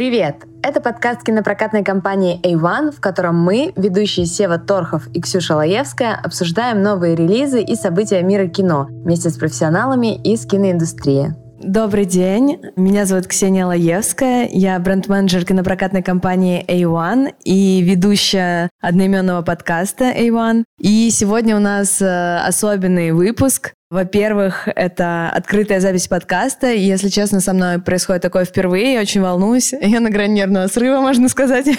[0.00, 0.46] Привет!
[0.62, 6.82] Это подкаст кинопрокатной компании A1, в котором мы, ведущие Сева Торхов и Ксюша Лаевская, обсуждаем
[6.82, 11.34] новые релизы и события мира кино вместе с профессионалами из киноиндустрии.
[11.62, 20.04] Добрый день, меня зовут Ксения Лаевская, я бренд-менеджер кинопрокатной компании A1 и ведущая одноименного подкаста
[20.04, 20.64] A1.
[20.78, 23.74] И сегодня у нас э, особенный выпуск.
[23.90, 26.72] Во-первых, это открытая запись подкаста.
[26.72, 28.94] И, если честно, со мной происходит такое впервые.
[28.94, 29.74] Я очень волнуюсь.
[29.74, 31.66] Я на грани нервного срыва, можно сказать.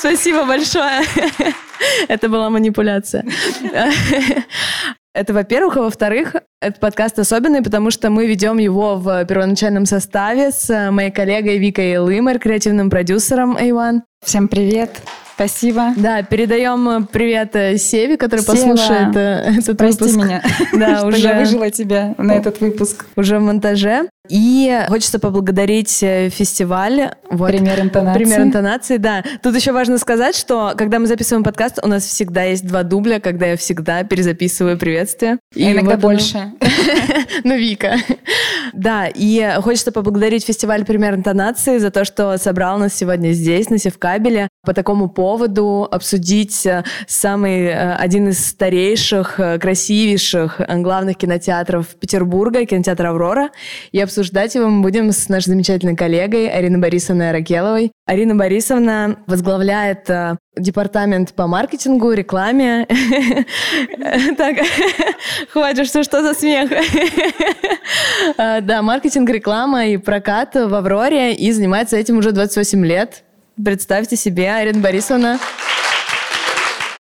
[0.00, 1.02] Спасибо большое.
[2.08, 3.24] Это была манипуляция.
[5.12, 10.52] Это, во-первых, а во-вторых, этот подкаст особенный, потому что мы ведем его в первоначальном составе
[10.52, 14.02] с моей коллегой Викой Лымер, креативным продюсером A1.
[14.24, 15.02] Всем привет!
[15.34, 15.94] Спасибо.
[15.96, 20.18] Да, передаем э, привет э, Севе, который Сева, послушает э, этот прости выпуск.
[20.22, 20.42] меня,
[20.74, 21.18] да, что уже...
[21.18, 23.06] я выжила тебя на этот выпуск.
[23.16, 24.10] Уже в монтаже.
[24.30, 27.14] И хочется поблагодарить фестиваль.
[27.30, 27.50] Вот.
[27.50, 28.18] Пример интонации.
[28.18, 29.24] Пример интонации, да.
[29.42, 33.20] Тут еще важно сказать, что когда мы записываем подкаст, у нас всегда есть два дубля,
[33.20, 35.38] когда я всегда перезаписываю приветствие.
[35.54, 36.52] И а иногда вот больше.
[37.44, 37.96] Ну, Вика.
[38.72, 43.78] Да, и хочется поблагодарить фестиваль «Пример интонации» за то, что собрал нас сегодня здесь, на
[43.78, 51.86] Севкабеле, по такому поводу обсудить э, самый, э, один из старейших, э, красивейших главных кинотеатров
[51.98, 53.50] Петербурга, кинотеатр «Аврора».
[53.92, 57.90] И обсуждать его мы будем с нашей замечательной коллегой Ариной Борисовной Аракеловой.
[58.04, 60.10] Арина Борисовна возглавляет
[60.58, 62.86] департамент по маркетингу, рекламе.
[64.36, 64.58] Так,
[65.52, 66.70] хватит, что что за смех?
[68.36, 73.24] Да, маркетинг, реклама и прокат в «Авроре» и занимается этим уже 28 лет.
[73.62, 75.38] Представьте себе, Арина Борисовна.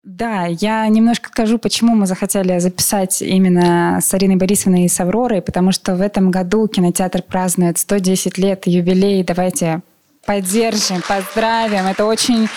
[0.04, 5.42] Да, я немножко скажу, почему мы захотели записать именно с Ариной Борисовной и с Авророй,
[5.42, 9.22] потому что в этом году кинотеатр празднует 110 лет юбилей.
[9.22, 9.80] Давайте
[10.26, 11.86] поддержим, поздравим.
[11.86, 12.48] Это очень,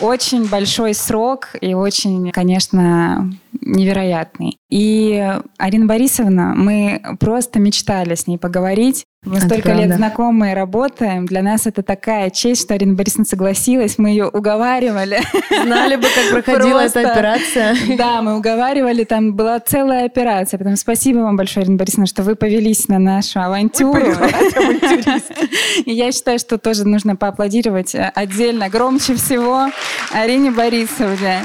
[0.00, 3.30] очень большой срок и очень, конечно,
[3.60, 4.58] невероятный.
[4.70, 5.22] И
[5.58, 9.04] Арина Борисовна, мы просто мечтали с ней поговорить.
[9.24, 9.84] Мы это столько правда.
[9.84, 11.24] лет знакомы и работаем.
[11.24, 13.96] Для нас это такая честь, что Арина Борисовна согласилась.
[13.96, 15.20] Мы ее уговаривали.
[15.62, 17.74] Знали бы, как проходила эта операция.
[17.96, 19.04] Да, мы уговаривали.
[19.04, 20.58] Там была целая операция.
[20.58, 24.04] Поэтому спасибо вам большое, Арина Борисовна, что вы повелись на нашу авантюру.
[25.86, 29.68] И я считаю, что тоже нужно поаплодировать отдельно, громче всего
[30.12, 31.42] Арине Борисовне.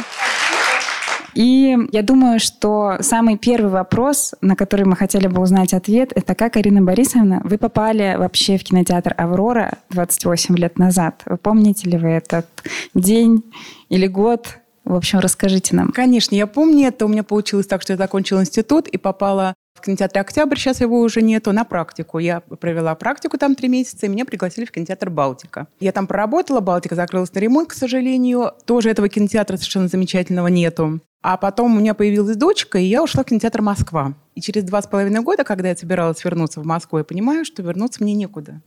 [1.36, 6.36] И я думаю, что самый первый вопрос, на который мы хотели бы узнать ответ, это
[6.36, 11.22] как, Арина Борисовна, вы попали вообще в кинотеатр «Аврора» 28 лет назад?
[11.26, 12.48] Вы помните ли вы этот
[12.94, 13.44] день
[13.90, 14.58] или год?
[14.86, 15.92] В общем, расскажите нам.
[15.92, 17.06] Конечно, я помню это.
[17.06, 21.00] У меня получилось так, что я закончила институт и попала в кинотеатре «Октябрь», сейчас его
[21.00, 22.20] уже нету, на практику.
[22.20, 25.68] Я провела практику там три месяца, и меня пригласили в кинотеатр «Балтика».
[25.80, 28.52] Я там проработала, «Балтика» закрылась на ремонт, к сожалению.
[28.66, 31.00] Тоже этого кинотеатра совершенно замечательного нету.
[31.22, 34.14] А потом у меня появилась дочка, и я ушла в кинотеатр «Москва».
[34.36, 37.62] И через два с половиной года, когда я собиралась вернуться в Москву, я понимаю, что
[37.62, 38.62] вернуться мне некуда.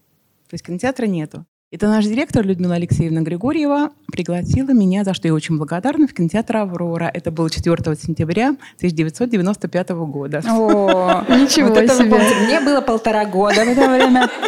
[0.50, 1.46] То есть кинотеатра нету.
[1.72, 6.58] Это наш директор Людмила Алексеевна Григорьева пригласила меня, за что я очень благодарна, в кинотеатр
[6.58, 7.10] «Аврора».
[7.12, 10.42] Это было 4 сентября 1995 года.
[10.46, 12.20] О, ничего вот себе.
[12.44, 14.28] Мне было полтора года в это время.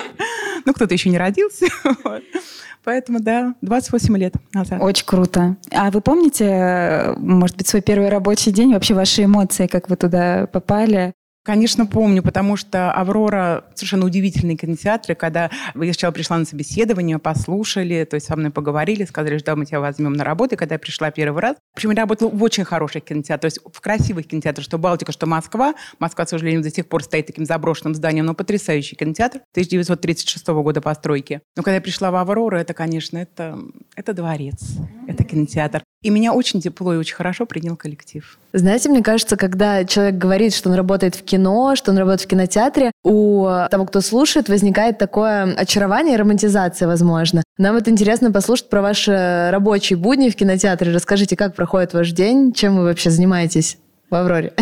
[0.66, 1.66] Ну, кто-то еще не родился.
[2.84, 4.80] Поэтому, да, 28 лет назад.
[4.80, 5.56] Очень круто.
[5.70, 10.46] А вы помните, может быть, свой первый рабочий день, вообще ваши эмоции, как вы туда
[10.46, 11.12] попали?
[11.44, 15.14] Конечно, помню, потому что «Аврора» совершенно удивительный кинотеатр.
[15.14, 19.56] когда я сначала пришла на собеседование, послушали, то есть со мной поговорили, сказали, что да,
[19.56, 20.54] мы тебя возьмем на работу.
[20.54, 23.76] И когда я пришла первый раз, причем я работала в очень хороших кинотеатрах, то есть
[23.76, 25.74] в красивых кинотеатрах, что Балтика, что Москва.
[25.98, 30.80] Москва, к сожалению, до сих пор стоит таким заброшенным зданием, но потрясающий кинотеатр 1936 года
[30.80, 31.42] постройки.
[31.56, 33.58] Но когда я пришла в «Аврору», это, конечно, это,
[33.96, 34.62] это дворец,
[35.06, 35.83] это кинотеатр.
[36.04, 38.38] И меня очень тепло и очень хорошо принял коллектив.
[38.52, 42.26] Знаете, мне кажется, когда человек говорит, что он работает в кино, что он работает в
[42.26, 47.42] кинотеатре, у того, кто слушает, возникает такое очарование и романтизация, возможно.
[47.56, 50.92] Нам вот интересно послушать про ваши рабочие будни в кинотеатре.
[50.92, 53.78] Расскажите, как проходит ваш день, чем вы вообще занимаетесь
[54.10, 54.52] в «Авроре»?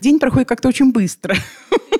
[0.00, 1.36] День проходит как-то очень быстро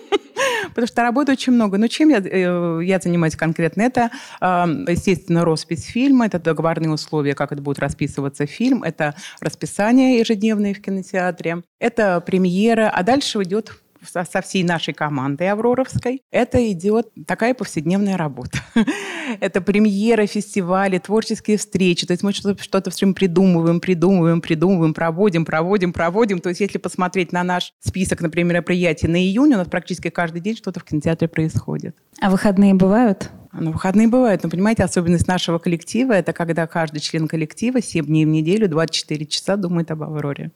[0.79, 1.77] потому что работы очень много.
[1.77, 3.83] Но чем я, э, я занимаюсь конкретно?
[3.83, 4.11] Это,
[4.41, 10.81] естественно, роспись фильма, это договорные условия, как это будет расписываться фильм, это расписание ежедневное в
[10.81, 13.73] кинотеатре, это премьера, а дальше идет
[14.05, 18.59] со, со всей нашей командой Авроровской, это идет такая повседневная работа.
[19.41, 22.07] это премьера, фестивали, творческие встречи.
[22.07, 26.41] То есть мы что-то, что-то все время придумываем, придумываем, придумываем, проводим, проводим, проводим.
[26.41, 30.41] То есть если посмотреть на наш список, например, мероприятий на июнь, у нас практически каждый
[30.41, 31.97] день что-то в кинотеатре происходит.
[32.21, 33.31] А выходные бывают?
[33.53, 38.27] Ну, выходные бывают, но, понимаете, особенность нашего коллектива– это когда каждый член коллектива 7 дней
[38.27, 40.51] в неделю, 24 часа думает об Авроре.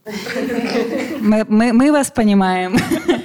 [1.21, 2.77] Мы, мы, мы вас понимаем.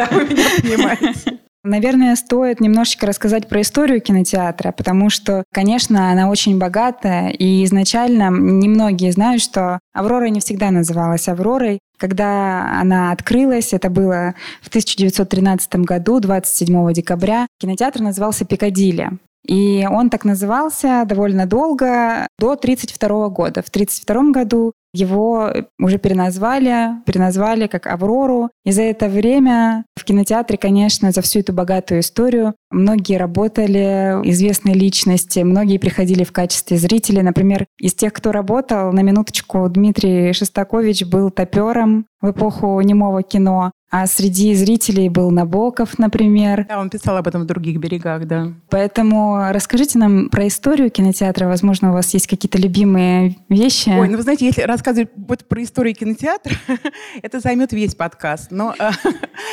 [0.00, 1.38] Да, вы меня понимаете.
[1.62, 8.30] Наверное, стоит немножечко рассказать про историю кинотеатра, потому что, конечно, она очень богатая, и изначально
[8.30, 11.80] немногие знают, что «Аврора» не всегда называлась «Авророй».
[11.98, 19.10] Когда она открылась, это было в 1913 году, 27 декабря, кинотеатр назывался «Пикадилли».
[19.46, 23.62] И он так назывался довольно долго, до 1932 года.
[23.62, 28.50] В 1932 году его уже переназвали, переназвали как «Аврору».
[28.64, 34.74] И за это время в кинотеатре, конечно, за всю эту богатую историю многие работали, известные
[34.74, 37.22] личности, многие приходили в качестве зрителей.
[37.22, 43.72] Например, из тех, кто работал, на минуточку Дмитрий Шестакович был топером в эпоху немого кино.
[43.90, 46.64] А среди зрителей был Набоков, например.
[46.68, 48.52] Да, он писал об этом в других берегах, да.
[48.68, 51.48] Поэтому расскажите нам про историю кинотеатра.
[51.48, 53.88] Возможно, у вас есть какие-то любимые вещи.
[53.88, 56.54] Ой, ну вы знаете, если рассказывать вот про историю кинотеатра,
[57.22, 58.52] это займет весь подкаст.
[58.52, 58.90] Но э,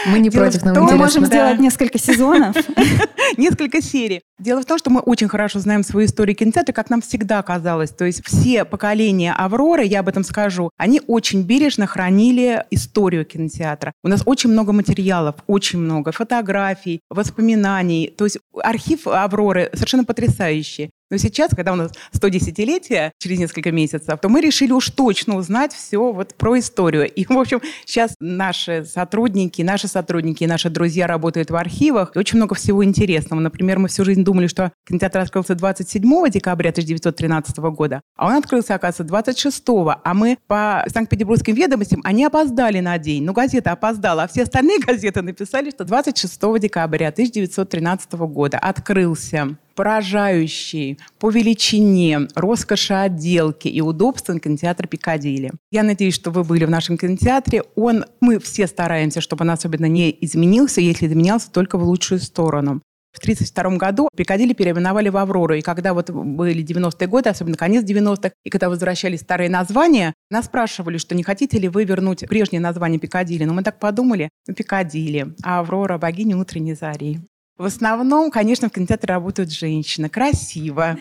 [0.05, 2.55] мы не против, но мы можем сделать несколько сезонов.
[3.37, 4.21] Несколько серий.
[4.39, 7.89] Дело в том, что мы очень хорошо знаем свою историю кинотеатра, как нам всегда казалось.
[7.89, 13.93] То есть все поколения Авроры, я об этом скажу, они очень бережно хранили историю кинотеатра.
[14.03, 18.13] У нас очень много материалов, очень много фотографий, воспоминаний.
[18.17, 20.89] То есть архив Авроры совершенно потрясающий.
[21.09, 25.73] Но сейчас, когда у нас 110-летие через несколько месяцев, то мы решили уж точно узнать
[25.73, 27.09] все вот про историю.
[27.09, 32.11] И, в общем, сейчас наши сотрудники, наши сотрудники и наши друзья работают в архивах.
[32.15, 33.39] И очень много всего интересного.
[33.39, 38.75] Например, мы всю жизнь думали, что кинотеатр открылся 27 декабря 1913 года, а он открылся,
[38.75, 39.63] оказывается, 26
[40.03, 43.23] А мы по Санкт-Петербургским ведомостям, они опоздали на день.
[43.23, 50.97] Ну, газета опоздала, а все остальные газеты написали, что 26 декабря 1913 года открылся поражающий
[51.19, 55.51] по величине, роскоши отделки и удобствам кинотеатр Пикадилли.
[55.71, 57.63] Я надеюсь, что вы были в нашем кинотеатре.
[57.75, 62.81] Он, мы все стараемся, чтобы он особенно не изменился, если изменялся только в лучшую сторону.
[63.13, 65.55] В 1932 году Пикадилли переименовали в Аврору.
[65.55, 70.45] И когда вот были 90-е годы, особенно конец 90-х, и когда возвращались старые названия, нас
[70.45, 73.45] спрашивали, что не хотите ли вы вернуть прежнее название Пикадилли.
[73.45, 77.19] Но мы так подумали, ну, Пикадилли, а Аврора– богиня утренней зари.
[77.57, 80.09] В основном, конечно, в кинотеатре работают женщины.
[80.09, 80.97] Красиво.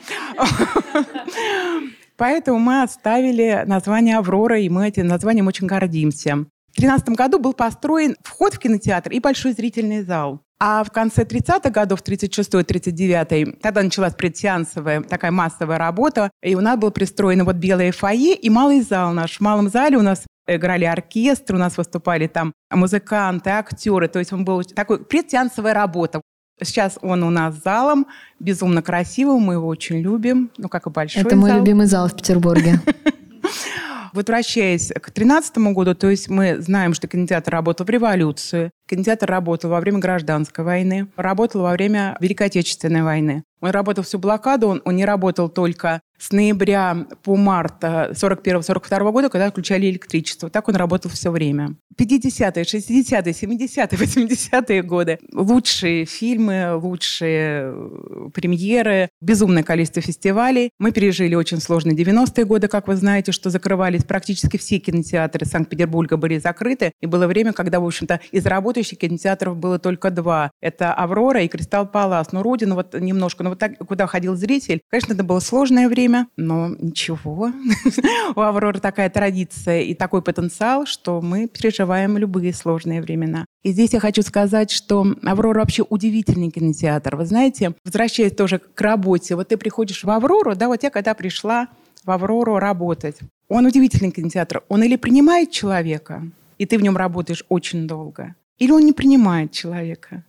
[2.17, 6.47] Поэтому мы оставили название «Аврора», и мы этим названием очень гордимся.
[6.73, 10.41] В 2013 году был построен вход в кинотеатр и большой зрительный зал.
[10.58, 16.79] А в конце 30-х годов, 36-39, тогда началась предсеансовая такая массовая работа, и у нас
[16.79, 19.37] был пристроен вот белое фойе и малый зал наш.
[19.37, 24.08] В малом зале у нас играли оркестр, у нас выступали там музыканты, актеры.
[24.08, 26.23] То есть он был такой предсеансовая работа.
[26.62, 28.06] Сейчас он у нас залом,
[28.41, 32.17] безумно красивый, мы его очень любим, ну, как и большой Это мой любимый зал в
[32.17, 32.81] Петербурге.
[34.14, 39.69] Возвращаясь к 2013 году, то есть мы знаем, что кинотеатр работал в революцию, кинотеатр работал
[39.69, 43.44] во время гражданской войны, работал во время Великой Отечественной войны.
[43.61, 49.29] Он работал всю блокаду, он, он не работал только с ноября по март 41-42 года,
[49.29, 50.50] когда включали электричество.
[50.50, 51.76] Так он работал все время.
[51.99, 55.19] 50-е, 60-е, 70-е, 80-е годы.
[55.32, 60.70] Лучшие фильмы, лучшие э, премьеры, безумное количество фестивалей.
[60.79, 66.19] Мы пережили очень сложные 90-е годы, как вы знаете, что закрывались практически все кинотеатры Санкт-Петербурга
[66.19, 66.93] были закрыты.
[67.01, 70.51] И было время, когда, в общем-то, из работающих кинотеатров было только два.
[70.60, 72.31] Это «Аврора» и «Кристалл Палас».
[72.32, 74.81] Ну, Родина вот немножко, ну, так, куда ходил зритель.
[74.91, 77.51] Конечно, это было сложное время, но ничего.
[78.36, 83.46] У «Авроры» такая традиция и такой потенциал, что мы переживаем любые сложные времена.
[83.63, 87.17] И здесь я хочу сказать, что «Аврора» вообще удивительный кинотеатр.
[87.17, 91.15] Вы знаете, возвращаясь тоже к работе, вот ты приходишь в «Аврору», да, вот я когда
[91.15, 91.69] пришла
[92.05, 93.17] в «Аврору» работать,
[93.48, 94.63] он удивительный кинотеатр.
[94.69, 96.22] Он или принимает человека,
[96.58, 100.25] и ты в нем работаешь очень долго, или он не принимает человека,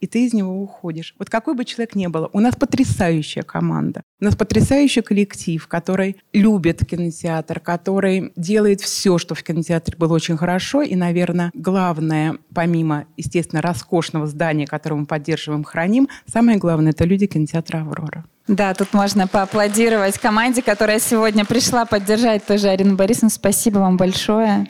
[0.00, 1.14] и ты из него уходишь.
[1.18, 4.02] Вот какой бы человек ни был, у нас потрясающая команда.
[4.20, 10.36] У нас потрясающий коллектив, который любит кинотеатр, который делает все, что в кинотеатре было очень
[10.36, 10.82] хорошо.
[10.82, 17.26] И, наверное, главное, помимо, естественно, роскошного здания, которое мы поддерживаем, храним, самое главное– это люди
[17.26, 18.24] кинотеатра «Аврора».
[18.48, 23.28] Да, тут можно поаплодировать команде, которая сегодня пришла поддержать тоже Арину Борисовну.
[23.28, 24.66] Спасибо вам большое.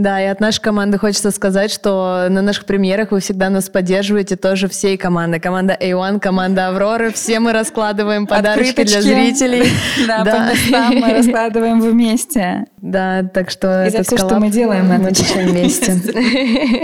[0.00, 4.36] Да, и от нашей команды хочется сказать, что на наших премьерах вы всегда нас поддерживаете
[4.36, 5.40] тоже всей командой.
[5.40, 7.12] Команда A1, команда Авроры.
[7.12, 9.70] Все мы раскладываем подарочки для зрителей.
[10.06, 12.64] Да, по местам мы раскладываем вместе.
[12.78, 16.00] Да, так что И за все, что мы делаем, мы отвечаем вместе.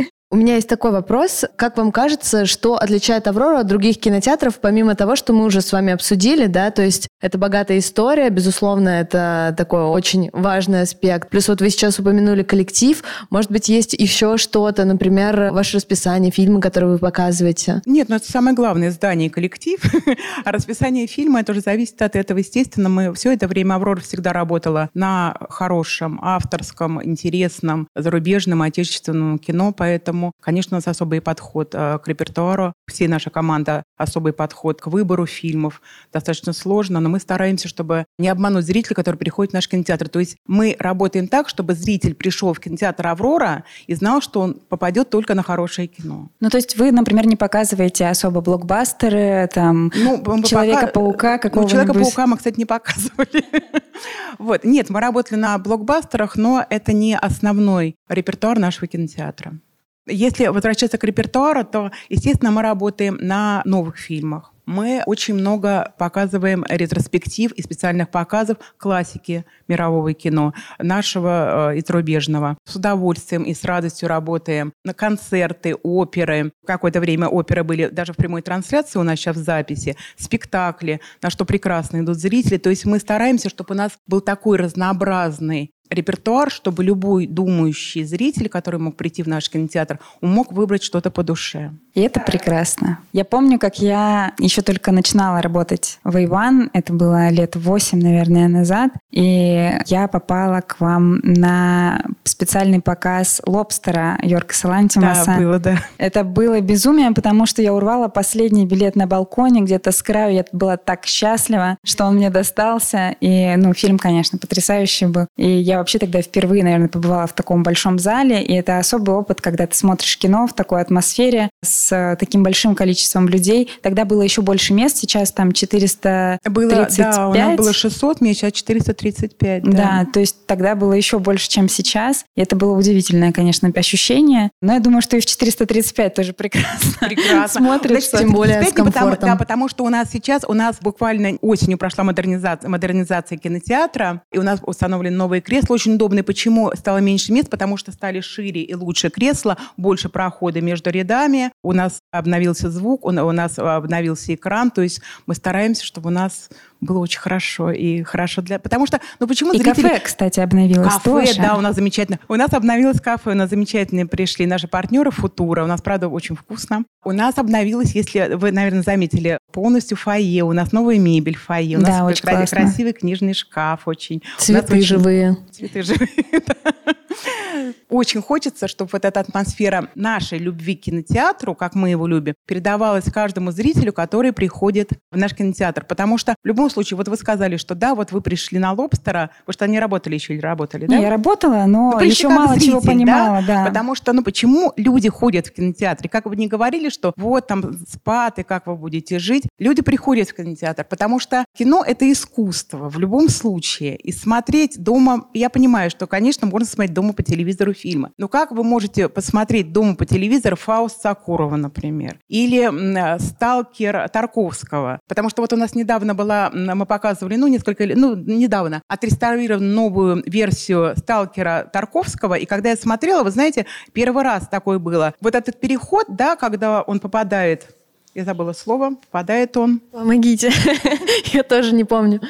[0.28, 1.45] У меня есть такой вопрос.
[1.54, 5.71] Как вам кажется, что отличает «Аврору» от других кинотеатров, помимо того, что мы уже с
[5.71, 11.30] вами обсудили, да, то есть это богатая история, безусловно, это такой очень важный аспект.
[11.30, 13.04] Плюс вот вы сейчас упомянули коллектив.
[13.30, 17.83] Может быть, есть еще что-то, например, ваше расписание, фильмы, которые вы показываете?
[17.87, 19.78] Нет, ну это самое главное здание коллектив.
[20.45, 22.38] а расписание фильма, это уже зависит от этого.
[22.38, 29.73] Естественно, мы все это время «Аврора» всегда работала на хорошем, авторском, интересном, зарубежном, отечественном кино,
[29.73, 32.73] поэтому Поэтому, конечно, у нас особый подход э, к репертуару.
[32.87, 35.82] Всей наша команда особый подход к выбору фильмов.
[36.11, 40.08] Достаточно сложно, но мы стараемся, чтобы не обмануть зрителя, который приходит в наш кинотеатр.
[40.08, 44.54] То есть мы работаем так, чтобы зритель пришел в кинотеатр «Аврора» и знал, что он
[44.54, 46.30] попадет только на хорошее кино.
[46.40, 51.75] Ну, то есть вы, например, не показываете особо блокбастеры, там, ну, Человека-паука какого-нибудь?
[51.75, 53.44] Ну, Человека-паука мы, кстати, не показывали.
[54.38, 54.64] вот.
[54.64, 59.58] Нет, мы работали на блокбастерах, но это не основной репертуар нашего кинотеатра.
[60.06, 64.52] Если возвращаться к репертуару, то, естественно, мы работаем на новых фильмах.
[64.66, 72.58] Мы очень много показываем ретроспектив и специальных показов классики мирового кино, нашего э, и зарубежного.
[72.64, 76.52] С удовольствием и с радостью работаем на концерты, оперы.
[76.66, 81.30] Какое-то время оперы были даже в прямой трансляции у нас сейчас в записи, спектакли, на
[81.30, 82.58] что прекрасно идут зрители.
[82.58, 88.49] То есть мы стараемся, чтобы у нас был такой разнообразный репертуар, чтобы любой думающий зритель,
[88.49, 91.73] который мог прийти в наш кинотеатр, мог выбрать что-то по душе.
[91.96, 92.98] И это прекрасно.
[93.14, 98.48] Я помню, как я еще только начинала работать в Иван, это было лет восемь, наверное,
[98.48, 105.24] назад, и я попала к вам на специальный показ лобстера Йорка Салантимаса.
[105.24, 105.78] Да, было, да.
[105.96, 110.34] Это было безумие, потому что я урвала последний билет на балконе где-то с краю.
[110.34, 113.16] Я была так счастлива, что он мне достался.
[113.22, 115.28] И, ну, фильм, конечно, потрясающий был.
[115.38, 118.42] И я вообще тогда впервые, наверное, побывала в таком большом зале.
[118.42, 123.28] И это особый опыт, когда ты смотришь кино в такой атмосфере с таким большим количеством
[123.28, 123.71] людей.
[123.83, 126.40] Тогда было еще больше мест, сейчас там 435.
[126.52, 129.62] Было, да, у нас было 600 мест, сейчас 435.
[129.62, 129.71] Да.
[129.71, 132.25] да, то есть тогда было еще больше, чем сейчас.
[132.37, 134.50] И это было удивительное, конечно, ощущение.
[134.61, 137.49] Но я думаю, что и в 435 тоже прекрасно, прекрасно.
[137.66, 138.19] смотрится.
[138.19, 139.11] Тем более с комфортом.
[139.11, 144.23] Потому, да, потому что у нас сейчас, у нас буквально осенью прошла модернизация, модернизация кинотеатра,
[144.33, 146.23] и у нас установлены новые кресла, очень удобные.
[146.23, 147.50] Почему стало меньше мест?
[147.50, 151.50] Потому что стали шире и лучше кресла, больше прохода между рядами.
[151.66, 156.49] У нас обновился звук, у нас обновился экран, то есть мы стараемся, чтобы у нас
[156.80, 158.59] было очень хорошо и хорошо для...
[158.59, 159.83] Потому что, ну почему и зрители...
[159.83, 161.37] кафе, кстати, обновилось кафе, тоже.
[161.40, 162.18] да, у нас замечательно.
[162.28, 165.64] У нас обновилось кафе, у нас замечательные пришли наши партнеры Футура.
[165.64, 166.85] У нас, правда, очень вкусно.
[167.04, 170.45] У нас обновилось, если вы, наверное, заметили, полностью фойе.
[170.45, 171.78] У нас новая мебель в фойе.
[171.78, 174.23] У да, нас очень красивый, красивый книжный шкаф очень.
[174.38, 174.87] Цветы очень...
[174.87, 175.37] живые.
[175.50, 176.09] Цветы живые,
[177.88, 183.04] Очень хочется, чтобы вот эта атмосфера нашей любви к кинотеатру, как мы его любим, передавалась
[183.04, 185.85] каждому зрителю, который приходит в наш кинотеатр.
[185.85, 189.30] Потому что в любом случае, вот вы сказали, что да, вот вы пришли на лобстера,
[189.40, 190.97] потому что они работали еще или работали, да?
[190.97, 193.64] Не, я работала, но ну, еще мало зритель, чего понимала, да?
[193.64, 193.66] да.
[193.66, 196.09] Потому что, ну почему люди ходят в кинотеатре?
[196.09, 199.45] Как вы не говорили, что вот там спад и как вы будете жить?
[199.59, 203.97] Люди приходят в кинотеатр, потому что кино— это искусство в любом случае.
[203.97, 208.11] И смотреть дома, я понимаю, что, конечно, можно смотреть дома по телевизору фильмы.
[208.18, 212.18] Но как вы можете посмотреть дома по телевизору Фауст Сакурова, например?
[212.28, 215.00] Или «Сталкер» Тарковского?
[215.09, 219.64] Потому что вот у нас недавно была, мы показывали, ну, несколько лет, ну, недавно, отреставрировали
[219.64, 225.14] новую версию «Сталкера» Тарковского, и когда я смотрела, вы знаете, первый раз такое было.
[225.20, 227.76] Вот этот переход, да, когда он попадает
[228.14, 229.80] я забыла слово, попадает он.
[229.92, 230.50] Помогите,
[231.34, 232.22] я тоже не помню.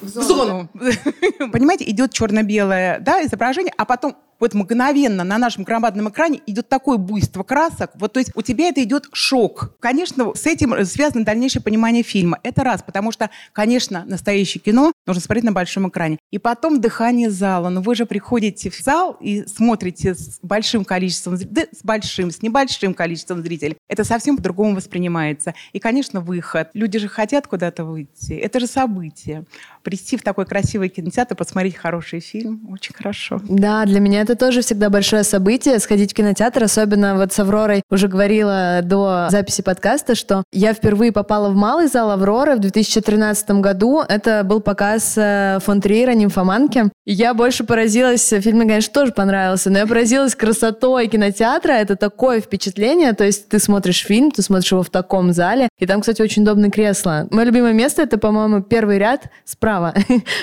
[0.00, 0.70] В зону.
[1.52, 6.96] Понимаете, идет черно-белое да, изображение, а потом вот мгновенно на нашем громадном экране идет такое
[6.96, 7.90] буйство красок.
[7.94, 9.76] Вот, то есть у тебя это идет шок.
[9.80, 12.38] Конечно, с этим связано дальнейшее понимание фильма.
[12.42, 16.18] Это раз, потому что, конечно, настоящее кино нужно смотреть на большом экране.
[16.30, 17.68] И потом дыхание зала.
[17.68, 22.42] Но вы же приходите в зал и смотрите с большим количеством да, с большим, с
[22.42, 23.76] небольшим количеством зрителей.
[23.88, 25.54] Это совсем по-другому воспринимается.
[25.72, 26.70] И, конечно, выход.
[26.74, 28.32] Люди же хотят куда-то выйти.
[28.32, 29.44] Это же событие.
[29.82, 33.40] Прийти в такой красивый кинотеатр, посмотреть хороший фильм, очень хорошо.
[33.48, 37.38] Да, для меня это это тоже всегда большое событие, сходить в кинотеатр, особенно вот с
[37.40, 42.60] Авророй уже говорила до записи подкаста, что я впервые попала в малый зал Авроры в
[42.60, 44.02] 2013 году.
[44.08, 46.90] Это был показ э, фон Триера «Нимфоманки».
[47.06, 51.72] Я больше поразилась, фильм мне, конечно, тоже понравился, но я поразилась красотой кинотеатра.
[51.72, 55.86] Это такое впечатление, то есть ты смотришь фильм, ты смотришь его в таком зале, и
[55.86, 57.26] там, кстати, очень удобные кресла.
[57.32, 59.92] Мое любимое место— это, по-моему, первый ряд справа.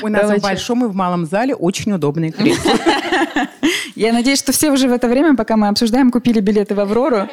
[0.02, 2.74] У нас в большом и в малом зале очень удобные кресла.
[3.96, 7.28] Я надеюсь, что все уже в это время, пока мы обсуждаем, купили билеты в «Аврору».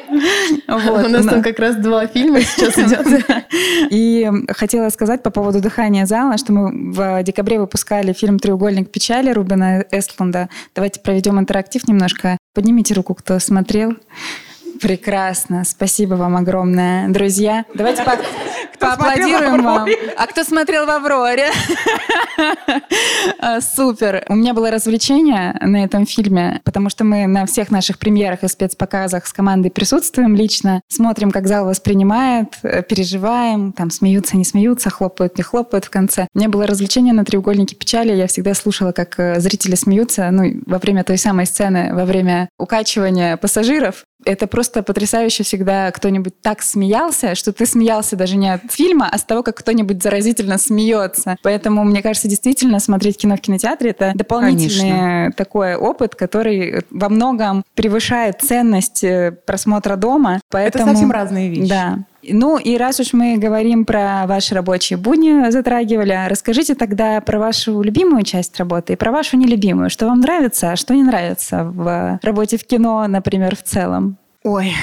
[0.67, 0.71] У
[1.09, 3.25] нас там как раз два фильма сейчас идет.
[3.91, 9.31] И хотела сказать по поводу дыхания зала, что мы в декабре выпускали фильм «Треугольник печали»
[9.31, 10.49] Рубина Эстланда.
[10.73, 12.37] Давайте проведем интерактив немножко.
[12.53, 13.95] Поднимите руку, кто смотрел.
[14.81, 15.63] Прекрасно.
[15.63, 17.65] Спасибо вам огромное, друзья.
[17.73, 18.17] Давайте по
[18.79, 19.89] поаплодируем вам.
[20.17, 21.49] А кто смотрел в «Авроре»?
[23.75, 24.25] Супер.
[24.29, 28.47] У меня было развлечение на этом фильме, потому что мы на всех наших премьерах и
[28.47, 34.89] спецпоказах с командой присутствуем лично, смотрим, как зал воспринимает, э, переживаем, там смеются, не смеются,
[34.89, 36.27] хлопают, не хлопают в конце.
[36.33, 38.13] У меня было развлечение на «Треугольнике печали».
[38.13, 42.49] Я всегда слушала, как э, зрители смеются, ну, во время той самой сцены, во время
[42.57, 44.05] укачивания пассажиров.
[44.23, 49.17] Это просто потрясающе всегда кто-нибудь так смеялся, что ты смеялся даже не от фильма, а
[49.17, 51.37] с того, как кто-нибудь заразительно смеется.
[51.41, 55.31] Поэтому, мне кажется, действительно смотреть кино в кинотеатре— это дополнительный Конечно.
[55.35, 60.39] такой опыт, который во многом превышает ценность э, просмотра дома.
[60.49, 60.85] Поэтому...
[60.85, 61.69] Это совсем разные вещи.
[61.69, 61.99] Да.
[62.27, 67.81] Ну и раз уж мы говорим про ваши рабочие будни, затрагивали, расскажите тогда про вашу
[67.81, 69.89] любимую часть работы и про вашу нелюбимую.
[69.89, 74.17] Что вам нравится, а что не нравится в работе в кино, например, в целом?
[74.43, 74.73] Ой,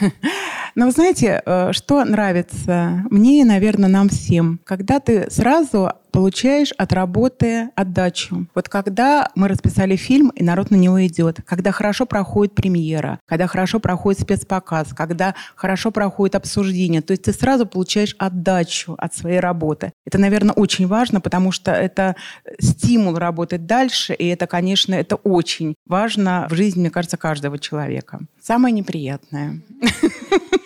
[0.74, 4.60] но вы знаете, э, что нравится мне и, наверное, нам всем?
[4.64, 8.46] Когда ты сразу получаешь от работы отдачу.
[8.54, 13.46] Вот когда мы расписали фильм, и народ на него идет, когда хорошо проходит премьера, когда
[13.46, 19.40] хорошо проходит спецпоказ, когда хорошо проходит обсуждение, то есть ты сразу получаешь отдачу от своей
[19.40, 19.92] работы.
[20.06, 22.16] Это, наверное, очень важно, потому что это
[22.60, 28.20] стимул работать дальше, и это, конечно, это очень важно в жизни, мне кажется, каждого человека.
[28.40, 29.60] Самое неприятное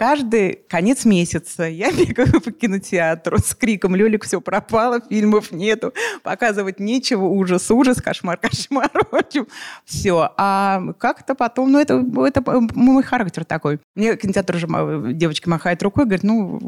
[0.00, 5.92] каждый конец месяца я бегаю по кинотеатру с криком «Лёлик, все пропало, фильмов нету,
[6.22, 8.90] показывать нечего, ужас, ужас, кошмар, кошмар».
[9.10, 9.46] В общем,
[9.84, 10.32] все.
[10.38, 12.42] А как-то потом, ну, это, это
[12.74, 13.78] мой характер такой.
[13.94, 16.58] Мне кинотеатр уже девочки махает рукой, говорит, ну,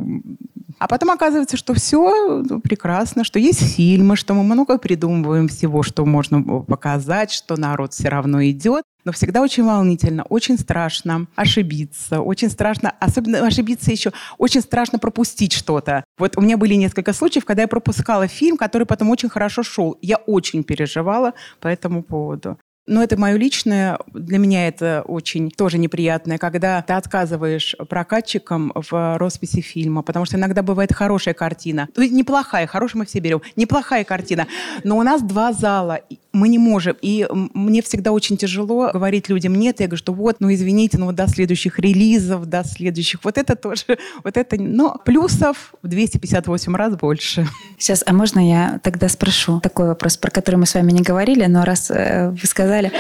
[0.79, 5.83] а потом оказывается, что все ну, прекрасно, что есть фильмы, что мы много придумываем всего,
[5.83, 8.85] что можно показать, что народ все равно идет.
[9.05, 15.53] Но всегда очень волнительно, очень страшно ошибиться, очень страшно, особенно ошибиться еще, очень страшно пропустить
[15.53, 16.05] что-то.
[16.19, 19.99] Вот у меня были несколько случаев, когда я пропускала фильм, который потом очень хорошо шел.
[20.03, 22.59] Я очень переживала по этому поводу.
[22.87, 29.19] Но это мое личное, для меня это очень тоже неприятное, когда ты отказываешь прокатчикам в
[29.19, 31.89] росписи фильма, потому что иногда бывает хорошая картина.
[31.95, 34.49] То есть неплохая, хорошая мы все берем, неплохая картина.
[34.83, 36.01] Но у нас два зала,
[36.33, 36.97] мы не можем.
[37.03, 39.81] И мне всегда очень тяжело говорить людям нет.
[39.81, 43.21] Я говорю, что вот, ну извините, ну вот до следующих релизов, до следующих.
[43.25, 44.61] Вот это тоже, вот это...
[44.61, 47.47] Но плюсов в 258 раз больше.
[47.79, 51.45] Сейчас, а можно я тогда спрошу такой вопрос, про который мы с вами не говорили,
[51.47, 52.93] но раз э, вы сказали,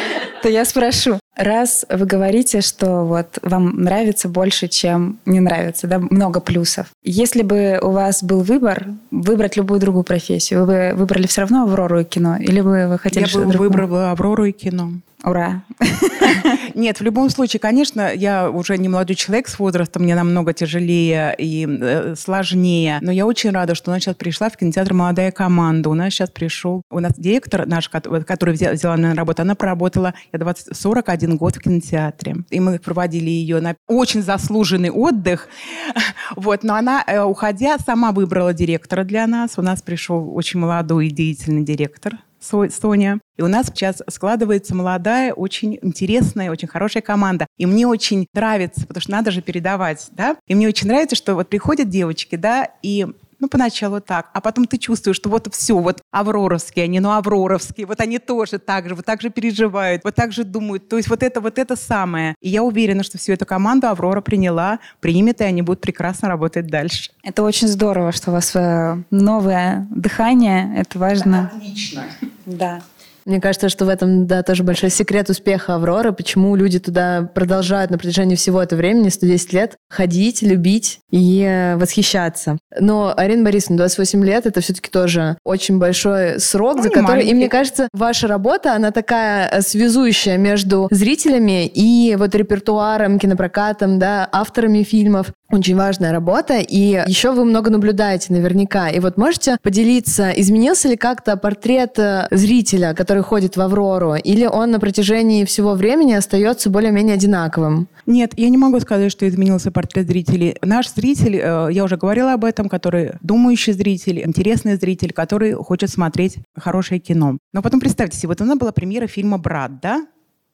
[0.42, 1.21] то я спрошу.
[1.42, 6.86] Раз вы говорите, что вот вам нравится больше, чем не нравится, да, много плюсов.
[7.02, 11.64] Если бы у вас был выбор, выбрать любую другую профессию, вы бы выбрали все равно
[11.64, 12.36] Аврору и кино?
[12.36, 14.92] Или бы вы хотели Я бы выбрала Аврору и кино.
[15.24, 15.62] Ура!
[16.74, 21.34] Нет, в любом случае, конечно, я уже не молодой человек с возрастом, мне намного тяжелее
[21.38, 22.98] и э, сложнее.
[23.02, 25.90] Но я очень рада, что у нас сейчас пришла в кинотеатр молодая команда.
[25.90, 30.14] У нас сейчас пришел, у нас директор наш, который взял, взяла на работу, она проработала
[30.32, 32.36] я 20, 41 год в кинотеатре.
[32.50, 35.48] И мы проводили ее на очень заслуженный отдых.
[36.34, 39.58] Вот, но она, э, уходя, сама выбрала директора для нас.
[39.58, 43.20] У нас пришел очень молодой и деятельный директор Соня.
[43.36, 47.46] И у нас сейчас складывается молодая, очень интересная, очень хорошая команда.
[47.58, 50.36] И мне очень нравится, потому что надо же передавать, да?
[50.46, 53.06] И мне очень нравится, что вот приходят девочки, да, и
[53.42, 54.30] ну, поначалу так.
[54.34, 58.60] А потом ты чувствуешь, что вот все, вот авроровские они, ну, авроровские, вот они тоже
[58.60, 60.88] так же, вот так же переживают, вот так же думают.
[60.88, 62.36] То есть вот это, вот это самое.
[62.40, 66.68] И я уверена, что всю эту команду Аврора приняла, примет, и они будут прекрасно работать
[66.68, 67.10] дальше.
[67.24, 71.50] Это очень здорово, что у вас э, новое дыхание, это важно.
[71.52, 72.04] Это отлично.
[72.46, 72.80] Да.
[73.24, 77.90] Мне кажется, что в этом, да, тоже большой секрет успеха Авроры, почему люди туда продолжают
[77.90, 82.58] на протяжении всего этого времени, 110 лет, ходить, любить и восхищаться.
[82.78, 87.30] Но, Арина Борисовна, 28 лет— это все-таки тоже очень большой срок, ну, за который, маленький.
[87.30, 94.28] и мне кажется, ваша работа, она такая связующая между зрителями и вот репертуаром, кинопрокатом, да,
[94.32, 98.88] авторами фильмов очень важная работа, и еще вы много наблюдаете наверняка.
[98.88, 104.46] И вот можете поделиться, изменился ли как-то портрет э, зрителя, который ходит в «Аврору», или
[104.46, 107.88] он на протяжении всего времени остается более-менее одинаковым?
[108.06, 110.56] Нет, я не могу сказать, что изменился портрет зрителей.
[110.62, 115.90] Наш зритель, э, я уже говорила об этом, который думающий зритель, интересный зритель, который хочет
[115.90, 117.38] смотреть хорошее кино.
[117.52, 120.06] Но потом представьте себе, вот у нас была премьера фильма «Брат», да?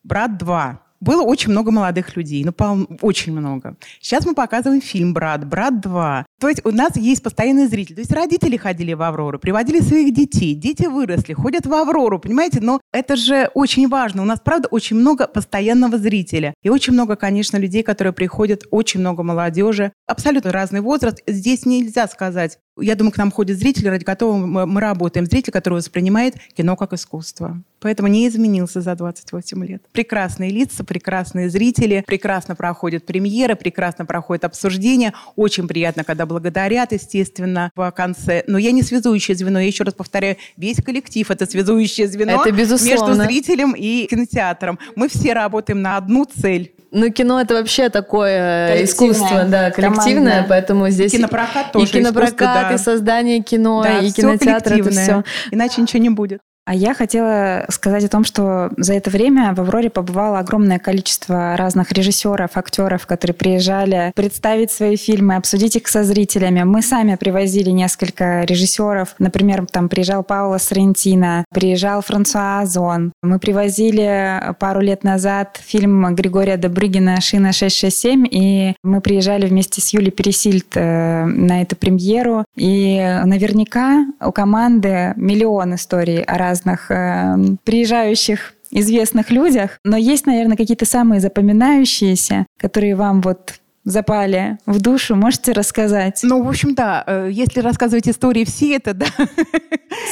[0.03, 3.77] «Брат 2» было очень много молодых людей, ну, очень много.
[4.01, 6.25] Сейчас мы показываем фильм «Брат», «Брат 2».
[6.41, 7.95] То есть у нас есть постоянные зрители.
[7.95, 12.61] То есть родители ходили в «Аврору», приводили своих детей, дети выросли, ходят в «Аврору», понимаете?
[12.61, 14.23] Но это же очень важно.
[14.23, 16.55] У нас, правда, очень много постоянного зрителя.
[16.63, 19.93] И очень много, конечно, людей, которые приходят, очень много молодежи.
[20.07, 21.23] Абсолютно разный возраст.
[21.27, 25.27] Здесь нельзя сказать, я думаю, к нам ходят зрители, ради которого мы работаем.
[25.27, 27.63] Зритель, который воспринимает кино как искусство.
[27.81, 29.83] Поэтому не изменился за 28 лет.
[29.93, 35.15] Прекрасные лица, прекрасные зрители, прекрасно проходят премьеры, прекрасно проходят обсуждения.
[35.37, 38.43] Очень приятно, когда благодарят, естественно, в конце.
[38.49, 39.61] Но я не связующее звено.
[39.61, 44.79] Я еще раз повторяю, весь коллектив– это связующее звено это между зрителем и кинотеатром.
[44.97, 50.47] Мы все работаем на одну цель ну, кино это вообще такое искусство, да, коллективное, командное.
[50.49, 51.13] поэтому здесь...
[51.13, 52.75] И кинопрокат тоже И кинопрокат, да.
[52.75, 55.25] и создание кино, да, и кинотеатр, это все.
[55.51, 56.41] Иначе ничего не будет.
[56.69, 61.57] А я хотела сказать о том, что за это время в «Авроре» побывало огромное количество
[61.57, 66.65] разных режиссеров, актеров, которые приезжали представить свои фильмы, обсудить их со зрителями.
[66.65, 69.15] Мы сами привозили несколько режиссеров.
[69.19, 73.15] Например, там приезжал Пауло Соррентино, приезжал Франсуа Озон.
[73.23, 79.95] Мы привозили пару лет назад фильм Григория Добрыгина «Шина 667», и мы приезжали вместе с
[79.95, 82.45] Юлией Пересильд э, на эту премьеру.
[82.57, 90.27] И наверняка у команды миллион историй о разных разных э, приезжающих известных людях, но есть,
[90.27, 95.17] наверное, какие-то самые запоминающиеся, которые вам вот запали в душу.
[95.17, 96.21] Можете рассказать?
[96.23, 97.05] Ну, в общем, да.
[97.07, 99.07] Э, если рассказывать истории все, это да.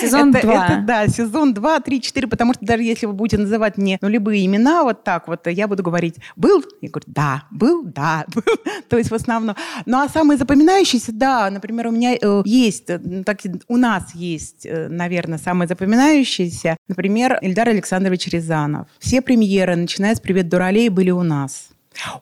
[0.01, 0.67] Сезон это, 2.
[0.67, 4.09] Это, да, сезон 2, 3, 4, потому что даже если вы будете называть мне ну,
[4.09, 8.43] любые имена вот так вот, я буду говорить «был?» Я говорю «да», «был?» «да», был.
[8.89, 9.57] То есть в основном.
[9.85, 14.67] Ну, а самые запоминающиеся, да, например, у меня э, есть, э, так, у нас есть,
[14.67, 18.89] э, наверное, самые запоминающиеся, например, Ильдар Александрович Рязанов.
[18.99, 21.69] Все премьеры, начиная с «Привет, дуралей», были у нас.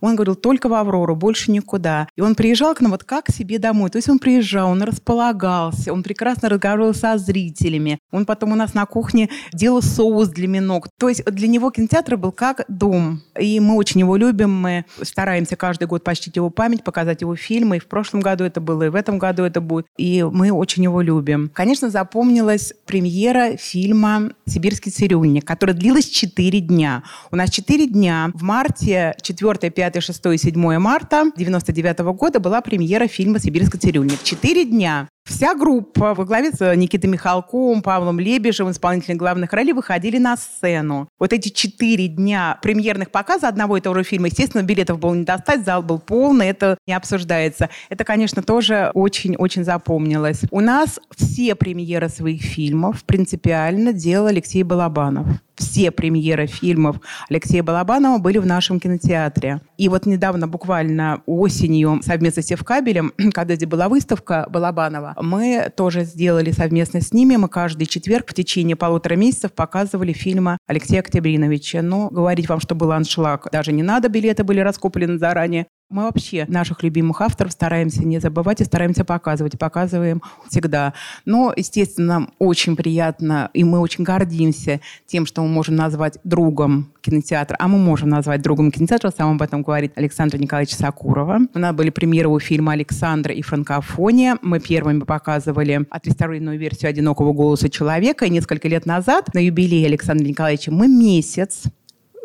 [0.01, 2.09] Он говорил, только в Аврору, больше никуда.
[2.17, 3.91] И он приезжал к нам вот как к себе домой.
[3.91, 7.99] То есть он приезжал, он располагался, он прекрасно разговаривал со зрителями.
[8.15, 10.87] Он потом у нас на кухне делал соус для минок.
[10.99, 13.23] То есть для него кинотеатр был как дом.
[13.39, 17.79] И мы очень его любим, мы стараемся каждый год почтить его память, показать его фильмы.
[17.79, 19.87] И в прошлом году это было, и в этом году это будет.
[19.97, 21.51] И мы очень его любим.
[21.53, 27.03] Конечно, запомнилась премьера фильма «Сибирский цирюльник», которая длилась 4 дня.
[27.33, 28.31] У нас 4 дня.
[28.33, 34.23] В марте 4 5, 6 и 7 марта 99 года была премьера фильма «Сибирский цирюльник».
[34.23, 40.19] Четыре дня Вся группа во главе с Никитой Михалковым, Павлом Лебежевым, исполнителями главных ролей, выходили
[40.19, 41.09] на сцену.
[41.19, 45.25] Вот эти четыре дня премьерных показа одного и того же фильма, естественно, билетов было не
[45.25, 47.71] достать, зал был полный, это не обсуждается.
[47.89, 50.43] Это, конечно, тоже очень-очень запомнилось.
[50.51, 56.97] У нас все премьеры своих фильмов принципиально делал Алексей Балабанов все премьеры фильмов
[57.29, 59.61] Алексея Балабанова были в нашем кинотеатре.
[59.79, 66.05] И вот недавно, буквально осенью, совместно с Севкабелем, когда здесь была выставка Балабанова, мы тоже
[66.05, 67.37] сделали совместно с ними.
[67.37, 71.83] Мы каждый четверг в течение полутора месяцев показывали фильмы Алексея Октябриновича.
[71.83, 75.67] Но говорить вам, что был аншлаг, даже не надо, билеты были раскуплены заранее.
[75.95, 79.57] Мы вообще наших любимых авторов стараемся не забывать и стараемся показывать.
[79.57, 80.93] Показываем всегда.
[81.25, 86.91] Но, естественно, нам очень приятно, и мы очень гордимся тем, что мы можем назвать другом
[87.01, 91.43] кинотеатра, а мы можем назвать другом кинотеатра, сам об этом говорит Александр Николаевич Сакурова.
[91.55, 94.37] У нас были премьеры у фильма «Александра» и «Франкофония».
[94.43, 98.25] Мы первыми показывали отреставрированную версию «Одинокого голоса человека».
[98.25, 101.63] И несколько лет назад на юбилей Александра Николаевича мы месяц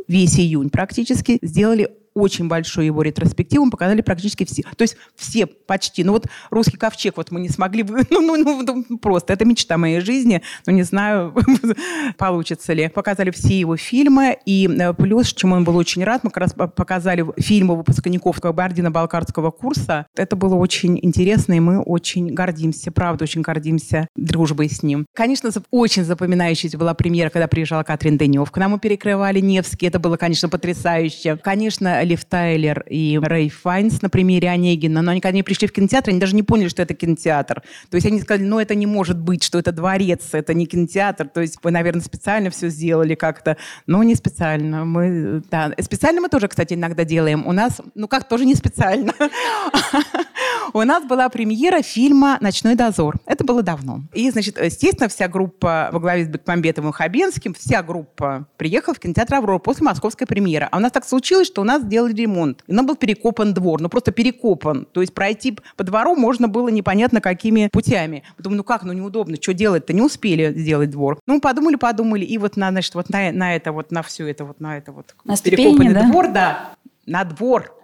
[0.07, 4.63] весь июнь практически, сделали очень большую его ретроспективу, мы показали практически все.
[4.75, 6.03] То есть все почти.
[6.03, 7.85] Ну вот «Русский ковчег» вот мы не смогли...
[8.09, 10.41] Ну, ну, ну, ну просто, это мечта моей жизни.
[10.65, 11.35] Но не знаю,
[12.17, 12.89] получится ли.
[12.89, 14.37] Показали все его фильмы.
[14.45, 19.51] И э, плюс, чему он был очень рад, мы как раз показали фильмы выпускников Кабардино-Балкарского
[19.51, 20.07] курса.
[20.15, 25.05] Это было очень интересно, и мы очень гордимся, правда, очень гордимся дружбой с ним.
[25.13, 28.49] Конечно, очень запоминающаяся была премьера, когда приезжала Катрин Денев.
[28.51, 29.87] К нам мы перекрывали Невский.
[29.87, 31.37] Это было, конечно, потрясающе.
[31.37, 35.01] Конечно, Лив Тайлер и Рэй Файнс на премьере Онегина.
[35.01, 37.63] Но они, когда они пришли в кинотеатр, они даже не поняли, что это кинотеатр.
[37.89, 41.27] То есть они сказали, ну, это не может быть, что это дворец, это не кинотеатр.
[41.27, 43.57] То есть вы, наверное, специально все сделали как-то.
[43.87, 44.85] Но не специально.
[44.85, 45.73] Мы, да.
[45.79, 47.45] Специально мы тоже, кстати, иногда делаем.
[47.47, 49.13] У нас, ну как, тоже не специально.
[50.73, 53.15] У нас была премьера фильма «Ночной дозор».
[53.25, 54.01] Это было давно.
[54.13, 58.99] И, значит, естественно, вся группа во главе с Бекмамбетовым и Хабенским, вся группа приехала в
[58.99, 60.67] кинотеатр «Аврора» после московской премьеры.
[60.71, 62.63] А у нас так случилось, что у нас сделали ремонт.
[62.67, 63.81] И у нас был перекопан двор.
[63.81, 64.87] Ну, просто перекопан.
[64.91, 68.23] То есть пройти по двору можно было непонятно какими путями.
[68.37, 69.93] Думаю, ну как, ну неудобно, что делать-то?
[69.93, 71.19] Не успели сделать двор.
[71.25, 74.45] Ну, подумали, подумали, и вот на, значит, вот на, на это вот, на все это
[74.45, 75.15] вот, на это вот.
[75.25, 76.07] На перекопанный да?
[76.07, 76.69] двор, да,
[77.05, 77.78] на двор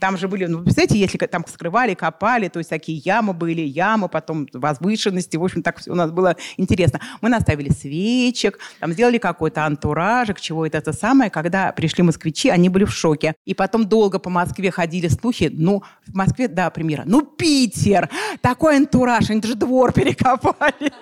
[0.00, 4.08] там же были, ну, представляете, если там скрывали, копали, то есть такие ямы были, ямы,
[4.08, 7.00] потом возвышенности, в общем, так все у нас было интересно.
[7.20, 11.30] Мы наставили свечек, там сделали какой-то антуражик, чего это, это самое.
[11.30, 13.34] Когда пришли москвичи, они были в шоке.
[13.44, 18.08] И потом долго по Москве ходили слухи, ну, в Москве, да, примера, ну, Питер,
[18.40, 20.92] такой антураж, они даже двор перекопали.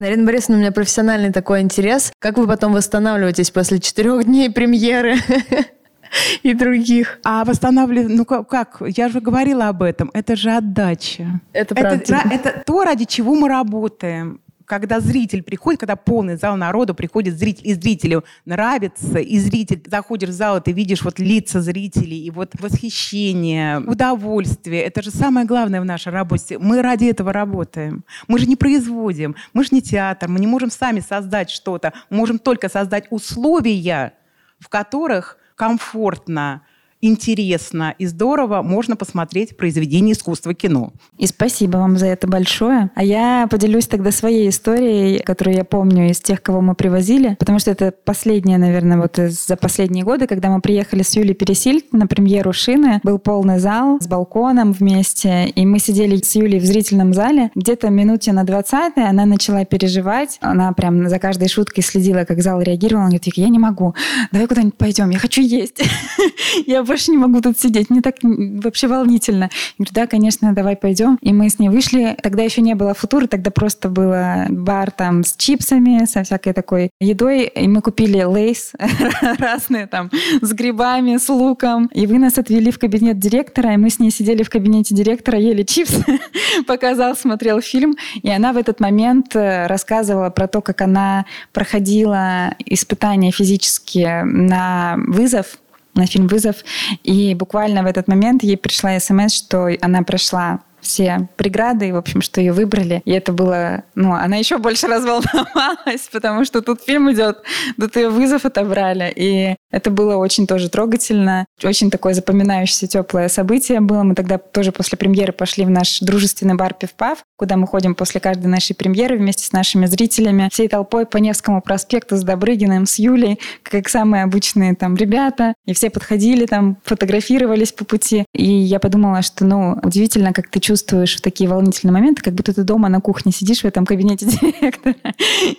[0.00, 2.12] Нарина Борисовна, у меня профессиональный такой интерес.
[2.20, 5.16] Как вы потом восстанавливаетесь после четырех дней премьеры?
[6.42, 7.18] и других.
[7.24, 11.40] А восстанавливать, ну как, я же говорила об этом, это же отдача.
[11.52, 12.02] Это правда.
[12.02, 17.36] Это, это то, ради чего мы работаем когда зритель приходит, когда полный зал народу приходит
[17.36, 22.22] зритель, и зрителю нравится, и зритель, заходишь в зал, и ты видишь вот лица зрителей,
[22.22, 24.82] и вот восхищение, удовольствие.
[24.82, 26.58] Это же самое главное в нашей работе.
[26.58, 28.04] Мы ради этого работаем.
[28.28, 31.94] Мы же не производим, мы же не театр, мы не можем сами создать что-то.
[32.10, 34.12] Мы можем только создать условия,
[34.60, 36.62] в которых комфортно
[37.00, 40.92] интересно и здорово можно посмотреть произведение искусства кино.
[41.16, 42.90] И спасибо вам за это большое.
[42.94, 47.58] А я поделюсь тогда своей историей, которую я помню из тех, кого мы привозили, потому
[47.58, 52.06] что это последняя, наверное, вот за последние годы, когда мы приехали с Юлей Пересиль на
[52.06, 53.00] премьеру «Шины».
[53.02, 57.50] Был полный зал с балконом вместе, и мы сидели с Юлей в зрительном зале.
[57.54, 60.38] Где-то минуте на 20 она начала переживать.
[60.40, 63.02] Она прям за каждой шуткой следила, как зал реагировал.
[63.02, 63.94] Она говорит, я не могу,
[64.32, 65.80] давай куда-нибудь пойдем, я хочу есть.
[66.66, 69.44] Я больше не могу тут сидеть, мне так вообще волнительно.
[69.44, 71.18] Я говорю, да, конечно, давай пойдем.
[71.20, 72.16] И мы с ней вышли.
[72.22, 76.90] Тогда еще не было футуры, тогда просто было бар там с чипсами, со всякой такой
[77.00, 77.44] едой.
[77.44, 78.72] И мы купили лейс
[79.38, 81.86] разные там с грибами, с луком.
[81.92, 85.38] И вы нас отвели в кабинет директора, и мы с ней сидели в кабинете директора,
[85.38, 86.04] ели чипсы,
[86.66, 87.96] показал, смотрел фильм.
[88.22, 94.96] И она в этот момент э, рассказывала про то, как она проходила испытания физические на
[95.06, 95.58] вызов
[95.98, 96.56] на фильм «Вызов».
[97.02, 102.22] И буквально в этот момент ей пришла смс, что она прошла все преграды, в общем,
[102.22, 103.02] что ее выбрали.
[103.04, 103.84] И это было...
[103.94, 107.38] Ну, она еще больше разволновалась, потому что тут фильм идет,
[107.78, 109.12] тут ее вызов отобрали.
[109.14, 111.46] И это было очень тоже трогательно.
[111.62, 114.02] Очень такое запоминающееся теплое событие было.
[114.02, 118.20] Мы тогда тоже после премьеры пошли в наш дружественный бар «Пивпав», куда мы ходим после
[118.20, 122.98] каждой нашей премьеры вместе с нашими зрителями, всей толпой по Невскому проспекту с Добрыгиным, с
[122.98, 125.54] Юлей, как самые обычные там ребята.
[125.66, 128.24] И все подходили там, фотографировались по пути.
[128.34, 132.62] И я подумала, что, ну, удивительно, как ты чувствуешь такие волнительные моменты, как будто ты
[132.62, 134.94] дома на кухне сидишь в этом кабинете директора,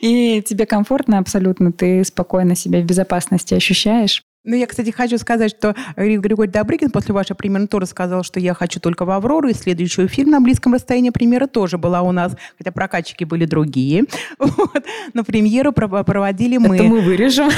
[0.01, 3.98] и тебе комфортно абсолютно, ты спокойно себя в безопасности ощущаешь.
[4.45, 8.53] Ну, я, кстати, хочу сказать, что Григорий Добрыгин после вашей премьеры тоже сказал, что я
[8.53, 12.35] хочу только в «Аврору», и следующий фильм «На близком расстоянии» премьера тоже была у нас,
[12.57, 14.05] хотя прокатчики были другие.
[14.39, 14.83] Вот.
[15.13, 16.75] Но премьеру проводили мы.
[16.75, 17.49] Это мы вырежем.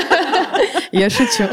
[0.92, 1.44] Я шучу.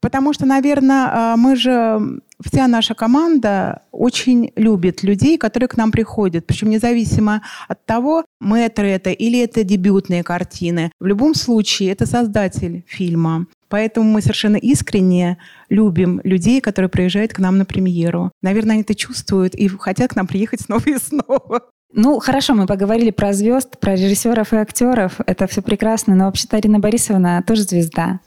[0.00, 2.00] Потому что, наверное, а, мы же,
[2.44, 6.46] вся наша команда очень любит людей, которые к нам приходят.
[6.46, 10.90] Причем независимо от того, мэтр это или это дебютные картины.
[10.98, 13.46] В любом случае, это создатель фильма.
[13.68, 18.32] Поэтому мы совершенно искренне любим людей, которые приезжают к нам на премьеру.
[18.42, 21.62] Наверное, они это чувствуют и хотят к нам приехать снова и снова.
[21.92, 25.20] Ну, хорошо, мы поговорили про звезд, про режиссеров и актеров.
[25.26, 28.20] Это все прекрасно, но вообще-то Арина Борисовна тоже звезда.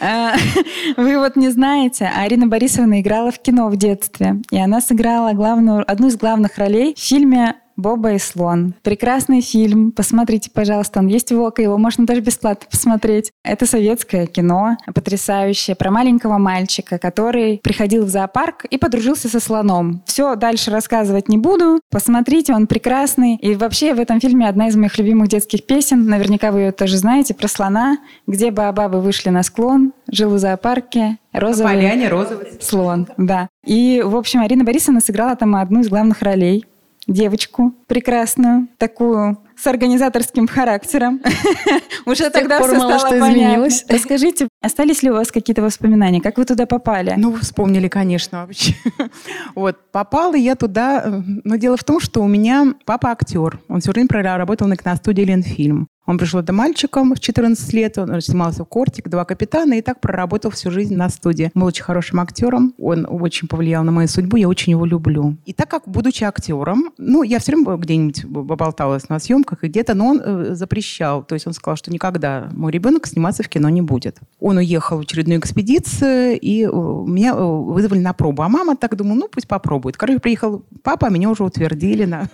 [0.00, 0.34] А,
[0.96, 4.42] вы вот не знаете, а Арина Борисовна играла в кино в детстве.
[4.50, 8.74] И она сыграла главную, одну из главных ролей в фильме «Боба и слон».
[8.82, 9.92] Прекрасный фильм.
[9.92, 10.98] Посмотрите, пожалуйста.
[10.98, 11.62] Он есть в ОКО.
[11.62, 13.30] Его можно даже бесплатно посмотреть.
[13.44, 20.02] Это советское кино, потрясающее, про маленького мальчика, который приходил в зоопарк и подружился со слоном.
[20.06, 21.80] Все дальше рассказывать не буду.
[21.88, 23.36] Посмотрите, он прекрасный.
[23.36, 26.06] И вообще в этом фильме одна из моих любимых детских песен.
[26.06, 27.32] Наверняка вы ее тоже знаете.
[27.32, 31.74] Про слона, где баобабы вышли на склон, жил в зоопарке, розовый...
[31.74, 32.48] Поляне розовый.
[32.60, 33.48] Слон, да.
[33.64, 36.64] И, в общем, Арина Борисовна сыграла там одну из главных ролей
[37.08, 41.20] девочку прекрасную, такую с организаторским характером.
[42.06, 43.68] Уже тогда все стало понятно.
[43.88, 46.20] Расскажите, остались ли у вас какие-то воспоминания?
[46.20, 47.14] Как вы туда попали?
[47.16, 48.74] Ну, вспомнили, конечно, вообще.
[49.54, 53.58] Вот, попала я туда, э, но дело в том, что у меня папа актер.
[53.68, 55.88] Он все время работал на киностудии «Ленфильм».
[56.08, 60.00] Он пришел это мальчиком в 14 лет, он снимался в «Кортик», «Два капитана» и так
[60.00, 61.50] проработал всю жизнь на студии.
[61.54, 65.36] Был очень хорошим актером, он очень повлиял на мою судьбу, я очень его люблю.
[65.44, 69.92] И так как, будучи актером, ну, я все время где-нибудь поболталась на съемках и где-то,
[69.92, 71.22] но он э, запрещал.
[71.24, 74.16] То есть он сказал, что никогда мой ребенок сниматься в кино не будет.
[74.40, 78.42] Он уехал в очередную экспедицию, и э, меня э, вызвали на пробу.
[78.44, 79.98] А мама так думала, ну, пусть попробует.
[79.98, 82.30] Короче, приехал папа, меня уже утвердили на,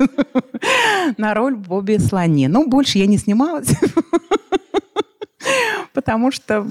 [1.19, 2.47] на роль Бобби Слоне.
[2.49, 3.64] Но больше я не снималась
[5.93, 6.67] Потому что,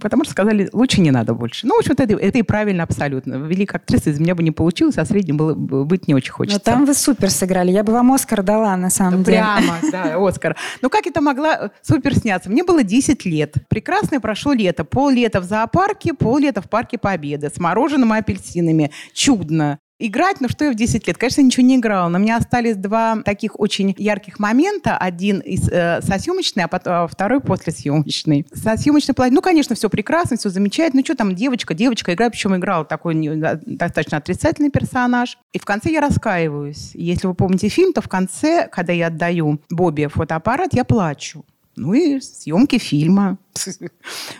[0.00, 1.66] потому что сказали, лучше не надо больше.
[1.66, 3.34] Ну, в общем, это, это и правильно абсолютно.
[3.34, 6.60] Великая актриса из меня бы не получилось, а средним было быть не очень хочется.
[6.64, 7.70] Но там вы супер сыграли.
[7.70, 9.38] Я бы вам Оскар дала, на самом деле.
[9.38, 10.56] Прямо, да, Оскар.
[10.82, 12.50] Ну, как это могла э, супер сняться?
[12.50, 13.56] Мне было 10 лет.
[13.68, 14.84] Прекрасное прошло лето.
[14.84, 17.50] Пол лета в зоопарке, пол лета в парке Победы.
[17.52, 18.90] С мороженым и апельсинами.
[19.14, 21.18] Чудно играть, но что я в 10 лет?
[21.18, 24.96] Конечно, ничего не играла, но у меня остались два таких очень ярких момента.
[24.96, 28.46] Один из э, со съемочной, а, потом, а второй после съемочной.
[28.52, 31.00] Со съемочной платье, ну, конечно, все прекрасно, все замечательно.
[31.00, 35.38] Ну, что там, девочка, девочка играет, причем играла такой достаточно отрицательный персонаж.
[35.52, 36.90] И в конце я раскаиваюсь.
[36.94, 41.44] Если вы помните фильм, то в конце, когда я отдаю Бобби фотоаппарат, я плачу.
[41.80, 43.38] Ну и съемки фильма.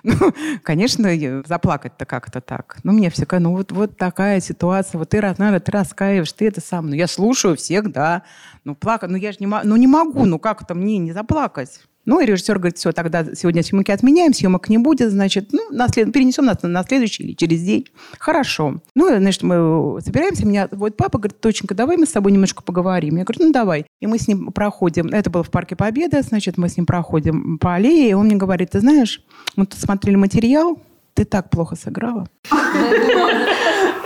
[0.03, 0.15] Ну,
[0.63, 1.09] конечно,
[1.47, 2.79] заплакать-то как-то так.
[2.85, 6.61] Ну, мне все ну вот, вот такая ситуация, вот ты, родная, ты раскаиваешь, ты это
[6.61, 6.91] сам.
[6.91, 8.23] Ну, я слушаю всех, да.
[8.65, 11.81] Ну, плакать, ну я же не, ну, не могу, ну как-то мне не заплакать.
[12.07, 15.89] Ну, и режиссер говорит, все, тогда сегодня съемки отменяем, съемок не будет, значит, ну, на
[15.89, 16.13] след...
[16.13, 17.87] перенесем нас на следующий или через день.
[18.19, 18.77] Хорошо.
[18.95, 23.17] Ну, значит, мы собираемся, меня вот папа говорит, Точенька, давай мы с тобой немножко поговорим.
[23.17, 23.87] Я говорю, ну, давай.
[24.01, 27.59] И мы с ним проходим, это было в Парке Победы, значит, мы с ним проходим
[27.59, 29.23] по аллее, и он мне говорит, ты знаешь,
[29.57, 30.79] мы тут смотрели материал,
[31.15, 32.27] ты так плохо сыграла.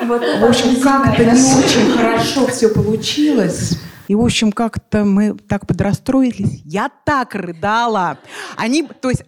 [0.03, 3.79] В общем, как-то не очень хорошо все получилось.
[4.09, 6.63] И, в общем, как-то мы так подрастроились.
[6.65, 8.19] Я так рыдала.
[8.57, 9.25] Они, то есть,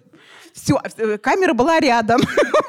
[0.52, 2.20] все, э, камера была рядом.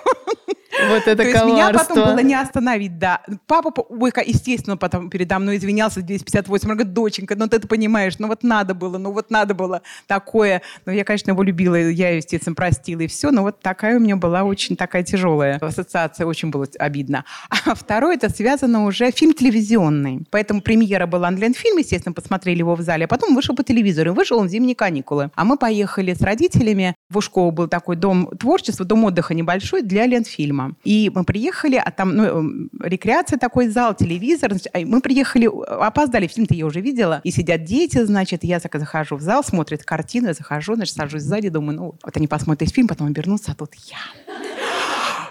[0.89, 3.21] Вот это То есть меня потом было не остановить, да.
[3.47, 6.69] Папа, ой, естественно, потом передо мной извинялся в 258.
[6.69, 9.81] Он говорит, доченька, ну ты это понимаешь, ну вот надо было, ну вот надо было
[10.07, 10.61] такое.
[10.85, 14.15] Ну я, конечно, его любила, я, естественно, простила и все, но вот такая у меня
[14.15, 17.25] была очень такая тяжелая ассоциация, очень было обидно.
[17.49, 20.25] А второе, это связано уже фильм телевизионный.
[20.31, 24.13] Поэтому премьера была онлайн-фильм, естественно, посмотрели его в зале, а потом вышел по телевизору.
[24.13, 25.31] Вышел он в зимние каникулы.
[25.35, 26.95] А мы поехали с родителями.
[27.09, 30.66] В Ушково был такой дом творчества, дом отдыха небольшой для Ленфильма.
[30.84, 34.51] И мы приехали, а там ну, эм, рекреация такой зал, телевизор.
[34.51, 37.21] Значит, а мы приехали, опоздали, фильм-то я уже видела.
[37.23, 41.49] И сидят дети, значит, я захожу в зал, смотрят картину, я захожу, значит, сажусь сзади,
[41.49, 43.97] думаю, ну, вот они посмотрят фильм, потом обернутся, а тут я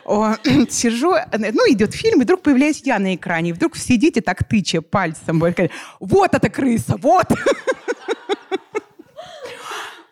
[0.70, 4.44] сижу, ну, идет фильм, и вдруг появляюсь я на экране, и вдруг все дети так
[4.44, 5.42] тыча пальцем,
[6.00, 7.26] вот эта крыса, вот.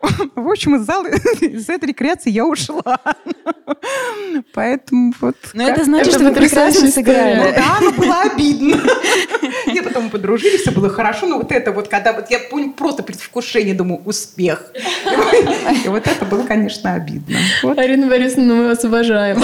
[0.34, 1.06] В общем, из зала,
[1.40, 2.98] из этой рекреации я ушла.
[4.54, 5.36] Поэтому вот...
[5.52, 7.36] Но это значит, что вы прекрасно сыграли.
[7.36, 8.80] Ну да, но было обидно.
[9.66, 13.02] Я потом подружились, все было хорошо, но вот это вот, когда вот я помню просто
[13.02, 14.72] предвкушение, думаю, успех.
[15.84, 17.38] И вот это было, конечно, обидно.
[17.76, 19.42] Арина Борисовна, мы вас уважаем.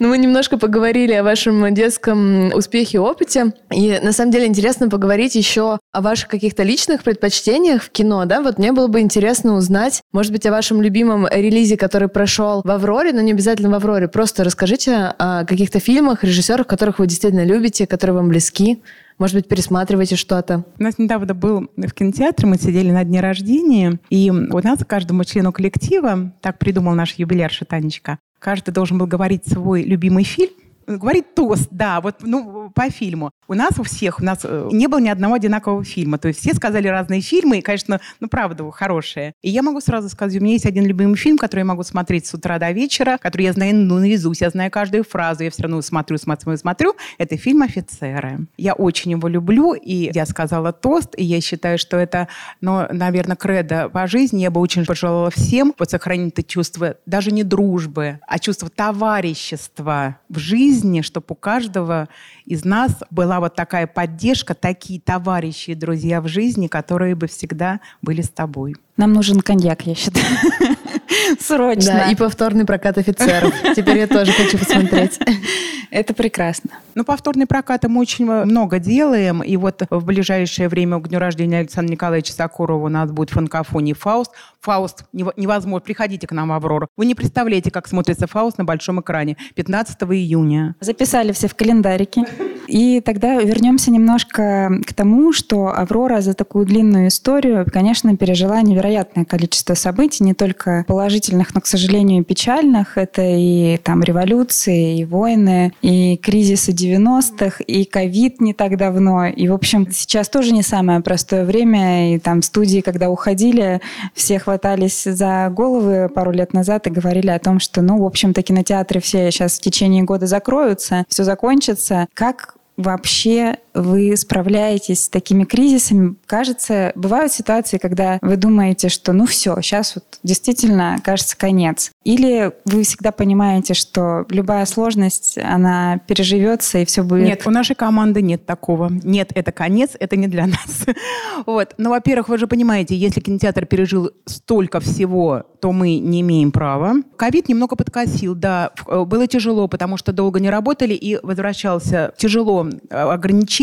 [0.00, 3.52] Ну, мы немножко поговорили о вашем детском успехе и опыте.
[3.72, 8.40] И на самом деле интересно поговорить еще о ваших каких-то личных предпочтениях в кино, да?
[8.40, 12.70] Вот мне было бы интересно узнать, может быть, о вашем любимом релизе, который прошел в
[12.70, 14.06] «Авроре», но не обязательно в «Авроре».
[14.06, 18.80] Просто расскажите о каких-то фильмах, режиссерах, которых вы действительно любите, которые вам близки.
[19.18, 20.64] Может быть, пересматриваете что-то?
[20.78, 25.24] У нас недавно был в кинотеатре, мы сидели на дне рождения, и у нас каждому
[25.24, 30.52] члену коллектива, так придумал наш юбилярша Танечка, каждый должен был говорить свой любимый фильм,
[30.96, 33.30] говорит тост, да, вот, ну, по фильму.
[33.46, 36.18] У нас у всех, у нас э, не было ни одного одинакового фильма.
[36.18, 39.34] То есть все сказали разные фильмы, и, конечно, ну, правда, хорошие.
[39.42, 42.26] И я могу сразу сказать, у меня есть один любимый фильм, который я могу смотреть
[42.26, 45.64] с утра до вечера, который я знаю ну, наизусть, я знаю каждую фразу, я все
[45.64, 46.94] равно смотрю, смотрю, смотрю.
[47.18, 48.46] Это фильм «Офицеры».
[48.56, 52.28] Я очень его люблю, и я сказала тост, и я считаю, что это,
[52.60, 54.40] ну, наверное, кредо по жизни.
[54.40, 60.18] Я бы очень пожелала всем вот сохранить это чувство даже не дружбы, а чувство товарищества
[60.28, 62.08] в жизни, чтобы у каждого
[62.44, 67.80] из нас была вот такая поддержка, такие товарищи и друзья в жизни, которые бы всегда
[68.02, 68.76] были с тобой.
[68.96, 70.24] Нам нужен коньяк, я считаю.
[71.40, 71.92] Срочно.
[71.92, 73.52] Да, и повторный прокат офицеров.
[73.74, 75.18] Теперь я тоже хочу посмотреть.
[75.90, 76.70] Это прекрасно.
[76.94, 79.42] Ну, повторный прокат мы очень много делаем.
[79.42, 83.94] И вот в ближайшее время к дню рождения Александра Николаевича Сокурова у нас будет франкофоний
[83.94, 84.32] «Фауст».
[84.60, 85.80] «Фауст» невозможно.
[85.80, 86.88] Приходите к нам, Аврора.
[86.96, 89.36] Вы не представляете, как смотрится «Фауст» на большом экране.
[89.54, 90.74] 15 июня.
[90.80, 92.24] Записали все в календарике.
[92.66, 99.24] И тогда вернемся немножко к тому, что Аврора за такую длинную историю, конечно, пережила невероятное
[99.24, 102.98] количество событий, не только положительных, но, к сожалению, печальных.
[102.98, 109.26] Это и там революции, и войны, и кризисы 90-х, и ковид не так давно.
[109.26, 112.16] И, в общем, сейчас тоже не самое простое время.
[112.16, 113.80] И там студии, когда уходили,
[114.12, 118.42] все хватались за головы пару лет назад и говорили о том, что, ну, в общем-то,
[118.42, 122.08] кинотеатры все сейчас в течение года закроются, все закончится.
[122.12, 126.16] Как вообще вы справляетесь с такими кризисами?
[126.26, 131.90] Кажется, бывают ситуации, когда вы думаете, что ну все, сейчас вот действительно кажется конец.
[132.04, 137.26] Или вы всегда понимаете, что любая сложность, она переживется и все будет...
[137.26, 138.90] Нет, у нашей команды нет такого.
[139.02, 140.86] Нет, это конец, это не для нас.
[141.46, 141.74] вот.
[141.78, 146.94] Ну, во-первых, вы же понимаете, если кинотеатр пережил столько всего, то мы не имеем права.
[147.16, 148.70] Ковид немного подкосил, да.
[148.86, 153.04] Э, было тяжело, потому что долго не работали и возвращался тяжело э,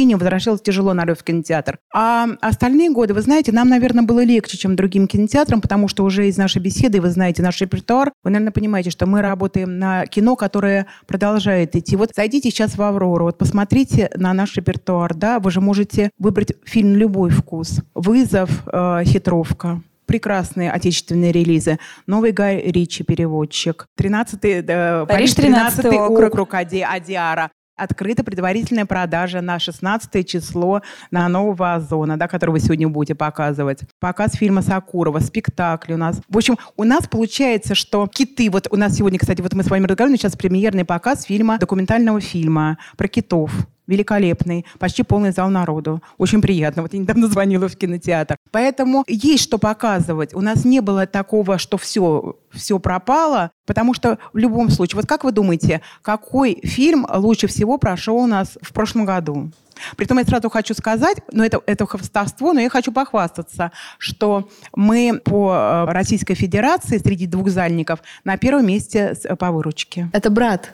[0.05, 1.77] Аргентине возвращалась тяжело на в кинотеатр.
[1.93, 6.27] А остальные годы, вы знаете, нам, наверное, было легче, чем другим кинотеатрам, потому что уже
[6.27, 10.35] из нашей беседы, вы знаете наш репертуар, вы, наверное, понимаете, что мы работаем на кино,
[10.35, 11.95] которое продолжает идти.
[11.95, 16.53] Вот зайдите сейчас в «Аврору», вот посмотрите на наш репертуар, да, вы же можете выбрать
[16.65, 21.79] фильм «Любой вкус», «Вызов», э, «Хитровка», прекрасные отечественные релизы.
[22.07, 23.87] Новый Гай Ричи переводчик.
[23.99, 27.49] 13-й, э, Париж, 13 округ, округ Ади, Адиара.
[27.75, 33.81] Открыта предварительная продажа на 16 число на нового Озона, да, который вы сегодня будете показывать.
[33.99, 36.21] Показ фильма Сакурова, спектакль у нас.
[36.29, 39.69] В общем, у нас получается, что киты, вот у нас сегодня, кстати, вот мы с
[39.69, 43.51] вами разговариваем, сейчас премьерный показ фильма, документального фильма про китов
[43.87, 46.01] великолепный, почти полный зал народу.
[46.17, 46.81] Очень приятно.
[46.81, 48.37] Вот я недавно звонила в кинотеатр.
[48.51, 50.33] Поэтому есть что показывать.
[50.33, 55.07] У нас не было такого, что все, все пропало, потому что в любом случае, вот
[55.07, 59.51] как вы думаете, какой фильм лучше всего прошел у нас в прошлом году?
[59.97, 65.19] Притом я сразу хочу сказать, но это, это хвастовство, но я хочу похвастаться, что мы
[65.23, 70.09] по э, Российской Федерации среди двухзальников на первом месте по выручке.
[70.13, 70.73] Это брат?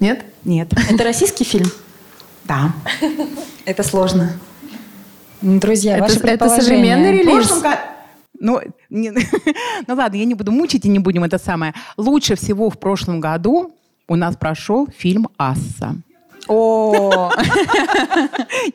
[0.00, 0.24] Нет?
[0.44, 0.72] Нет.
[0.90, 1.66] Это российский фильм?
[2.44, 2.72] Да.
[3.64, 4.32] Это сложно.
[5.40, 7.62] Друзья, это, ваше это современный релиз?
[8.40, 9.12] Ну, не,
[9.86, 11.74] ну ладно, я не буду мучить и не будем это самое.
[11.98, 13.72] Лучше всего в прошлом году
[14.08, 15.96] у нас прошел фильм «Асса».
[16.48, 17.30] О,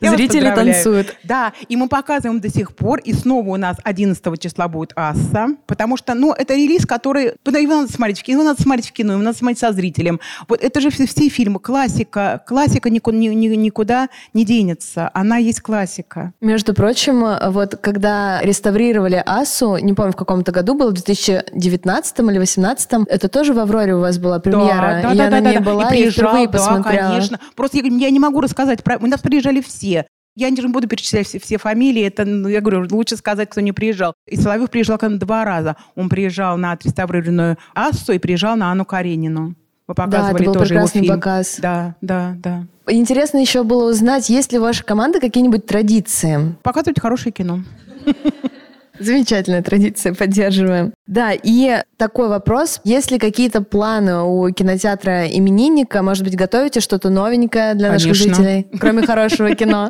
[0.00, 1.16] зрители танцуют.
[1.24, 5.48] Да, и мы показываем до сих пор, и снова у нас 11 числа будет Асса,
[5.66, 8.92] потому что, ну, это релиз, который, его надо смотреть в кино, его надо смотреть в
[8.92, 10.20] кино, его надо смотреть со зрителем.
[10.48, 16.32] Вот это же все, все фильмы, классика, классика никуда, никуда не денется, она есть классика.
[16.40, 22.26] Между прочим, вот когда реставрировали Ассу, не помню, в каком-то году было, в 2019 или
[22.38, 25.40] 2018, это тоже в Авроре у вас была премьера, да, да, и да, я да,
[25.40, 27.08] на да, была, и, и впервые да, посмотрела.
[27.10, 27.38] конечно.
[27.60, 28.82] Просто я, я не могу рассказать.
[28.82, 28.96] Про...
[28.96, 30.06] У нас приезжали все.
[30.34, 32.02] Я не буду перечислять все, все фамилии.
[32.02, 34.14] Это, ну, я говорю, лучше сказать, кто не приезжал.
[34.26, 35.76] И Соловьев приезжал к нам два раза.
[35.94, 39.56] Он приезжал на отреставрированную Ассу и приезжал на Анну Каренину.
[39.86, 41.16] Мы показывали да, это был тоже прекрасный его фильм.
[41.16, 41.58] показ.
[41.60, 42.66] Да, да, да.
[42.86, 46.56] Интересно еще было узнать, есть ли у вашей команды какие-нибудь традиции?
[46.62, 47.60] Показывать хорошее кино.
[49.00, 50.92] Замечательная традиция, поддерживаем.
[51.06, 52.80] Да, и такой вопрос.
[52.84, 56.02] Есть ли какие-то планы у кинотеатра именинника?
[56.02, 58.08] Может быть, готовите что-то новенькое для Конечно.
[58.10, 59.88] наших зрителей, кроме хорошего кино?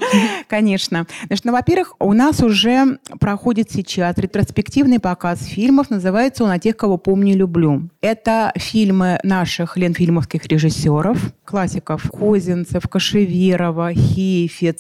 [0.48, 1.06] Конечно.
[1.26, 5.90] Значит, ну, во-первых, у нас уже проходит сейчас ретроспективный показ фильмов.
[5.90, 7.90] Называется он «О тех, кого помню и люблю».
[8.00, 14.78] Это фильмы наших ленфильмовских режиссеров, классиков Козинцев, Кашеверова, Хейфец,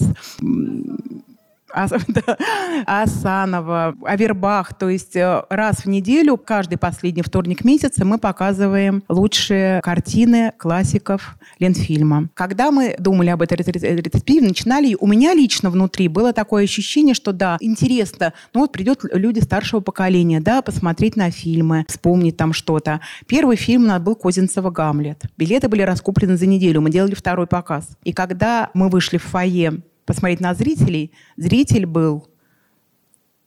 [2.86, 4.74] Асанова, Авербах.
[4.74, 11.36] То есть э, раз в неделю, каждый последний вторник месяца мы показываем лучшие картины классиков
[11.58, 12.28] Ленфильма.
[12.34, 17.32] Когда мы думали об этой ретроспективе, начинали, у меня лично внутри было такое ощущение, что
[17.32, 23.00] да, интересно, ну вот придет люди старшего поколения, да, посмотреть на фильмы, вспомнить там что-то.
[23.26, 25.22] Первый фильм у нас был Козинцева «Гамлет».
[25.36, 27.88] Билеты были раскуплены за неделю, мы делали второй показ.
[28.04, 29.80] И когда мы вышли в фойе
[30.10, 32.26] посмотреть на зрителей, зритель был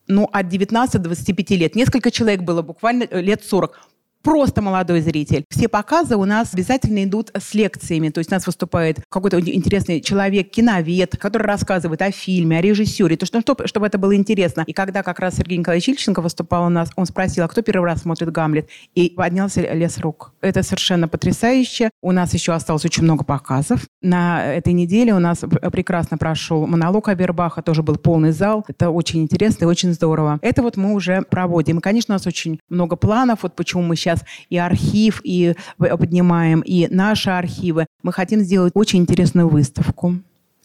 [0.07, 1.75] ну, от 19 до 25 лет.
[1.75, 3.89] Несколько человек было, буквально э, лет 40
[4.23, 5.45] просто молодой зритель.
[5.49, 8.09] Все показы у нас обязательно идут с лекциями.
[8.09, 13.17] То есть у нас выступает какой-то интересный человек, киновед, который рассказывает о фильме, о режиссере,
[13.17, 14.63] то, что, чтобы, чтобы это было интересно.
[14.65, 17.85] И когда как раз Сергей Николаевич Ильченко выступал у нас, он спросил, а кто первый
[17.85, 20.33] раз смотрит «Гамлет?» И поднялся лес рук.
[20.41, 21.89] Это совершенно потрясающе.
[22.01, 23.81] У нас еще осталось очень много показов.
[24.01, 25.39] На этой неделе у нас
[25.71, 28.63] прекрасно прошел монолог Авербаха, тоже был полный зал.
[28.67, 30.39] Это очень интересно и очень здорово.
[30.41, 31.79] Это вот мы уже проводим.
[31.79, 33.39] И, конечно, у нас очень много планов.
[33.43, 37.87] Вот почему мы сейчас сейчас и архив, и поднимаем, и наши архивы.
[38.01, 40.15] Мы хотим сделать очень интересную выставку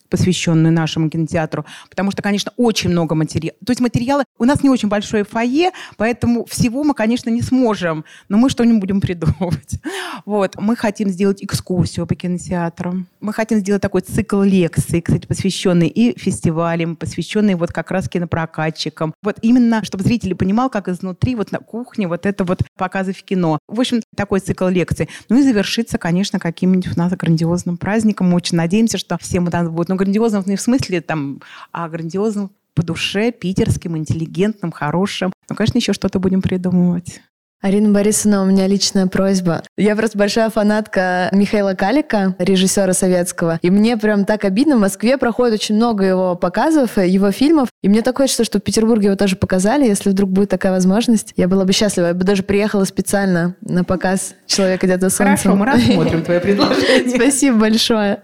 [0.08, 3.56] посвященную нашему кинотеатру, потому что, конечно, очень много материала.
[3.64, 4.24] То есть материалы...
[4.38, 8.80] У нас не очень большое фойе, поэтому всего мы, конечно, не сможем, но мы что-нибудь
[8.80, 9.80] будем придумывать.
[10.24, 10.56] Вот.
[10.58, 13.04] Мы хотим сделать экскурсию по кинотеатру.
[13.20, 19.14] Мы хотим сделать такой цикл лекций, кстати, посвященный и фестивалям, посвященный вот как раз кинопрокатчикам.
[19.22, 23.22] Вот именно, чтобы зритель понимал, как изнутри, вот на кухне, вот это вот показы в
[23.22, 23.58] кино.
[23.68, 25.08] В общем, такой цикл лекций.
[25.28, 28.30] Ну и завершится, конечно, каким-нибудь у нас грандиозным праздником.
[28.30, 31.40] Мы очень надеемся, что всем у нас будут ну, грандиозным не в смысле там,
[31.72, 35.32] а грандиозным по душе, питерским, интеллигентным, хорошим.
[35.50, 37.20] Ну, конечно, еще что-то будем придумывать.
[37.60, 39.64] Арина Борисовна, у меня личная просьба.
[39.76, 43.58] Я просто большая фанатка Михаила Калика, режиссера советского.
[43.62, 44.76] И мне прям так обидно.
[44.76, 47.68] В Москве проходит очень много его показов, его фильмов.
[47.82, 49.88] И мне такое чувство, что в Петербурге его тоже показали.
[49.88, 52.06] Если вдруг будет такая возможность, я была бы счастлива.
[52.06, 55.36] Я бы даже приехала специально на показ «Человек где-то солнцем».
[55.36, 57.10] Хорошо, мы рассмотрим твое предложение.
[57.10, 58.22] Спасибо большое.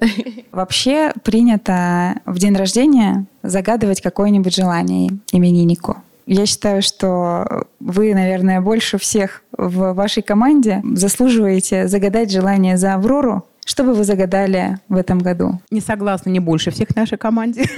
[0.53, 6.04] Вообще принято в день рождения загадывать какое-нибудь желание имениннику.
[6.27, 13.47] Я считаю, что вы, наверное, больше всех в вашей команде заслуживаете загадать желание за Аврору.
[13.67, 15.61] Что бы вы загадали в этом году?
[15.71, 17.65] Не согласна, не больше всех в нашей команде.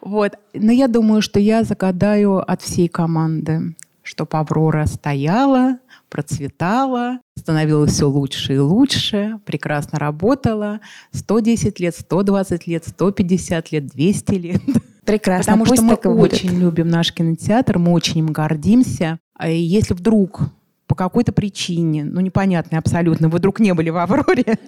[0.00, 0.32] Вот.
[0.54, 5.78] Но я думаю, что я загадаю от всей команды, чтобы Аврора стояла,
[6.12, 10.80] процветала, становилась все лучше и лучше, прекрасно работала.
[11.12, 14.62] 110 лет, 120 лет, 150 лет, 200 лет.
[15.06, 15.44] Прекрасно.
[15.44, 16.60] Потому Пусть что мы очень будет.
[16.60, 19.18] любим наш кинотеатр, мы очень им гордимся.
[19.34, 20.42] А и если вдруг
[20.86, 24.58] по какой-то причине, ну непонятной абсолютно, вы вдруг не были в «Авроре»,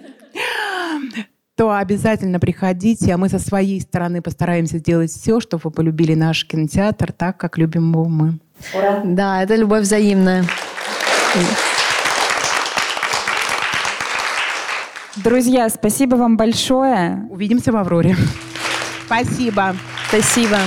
[1.55, 6.45] то обязательно приходите, а мы со своей стороны постараемся сделать все, чтобы вы полюбили наш
[6.45, 8.39] кинотеатр так, как любим его мы.
[8.73, 9.03] Ура!
[9.05, 10.43] Да, это любовь взаимная.
[15.15, 17.25] Друзья, спасибо вам большое.
[17.29, 18.15] Увидимся в «Авроре».
[19.05, 19.75] Спасибо.
[20.07, 20.59] Спасибо.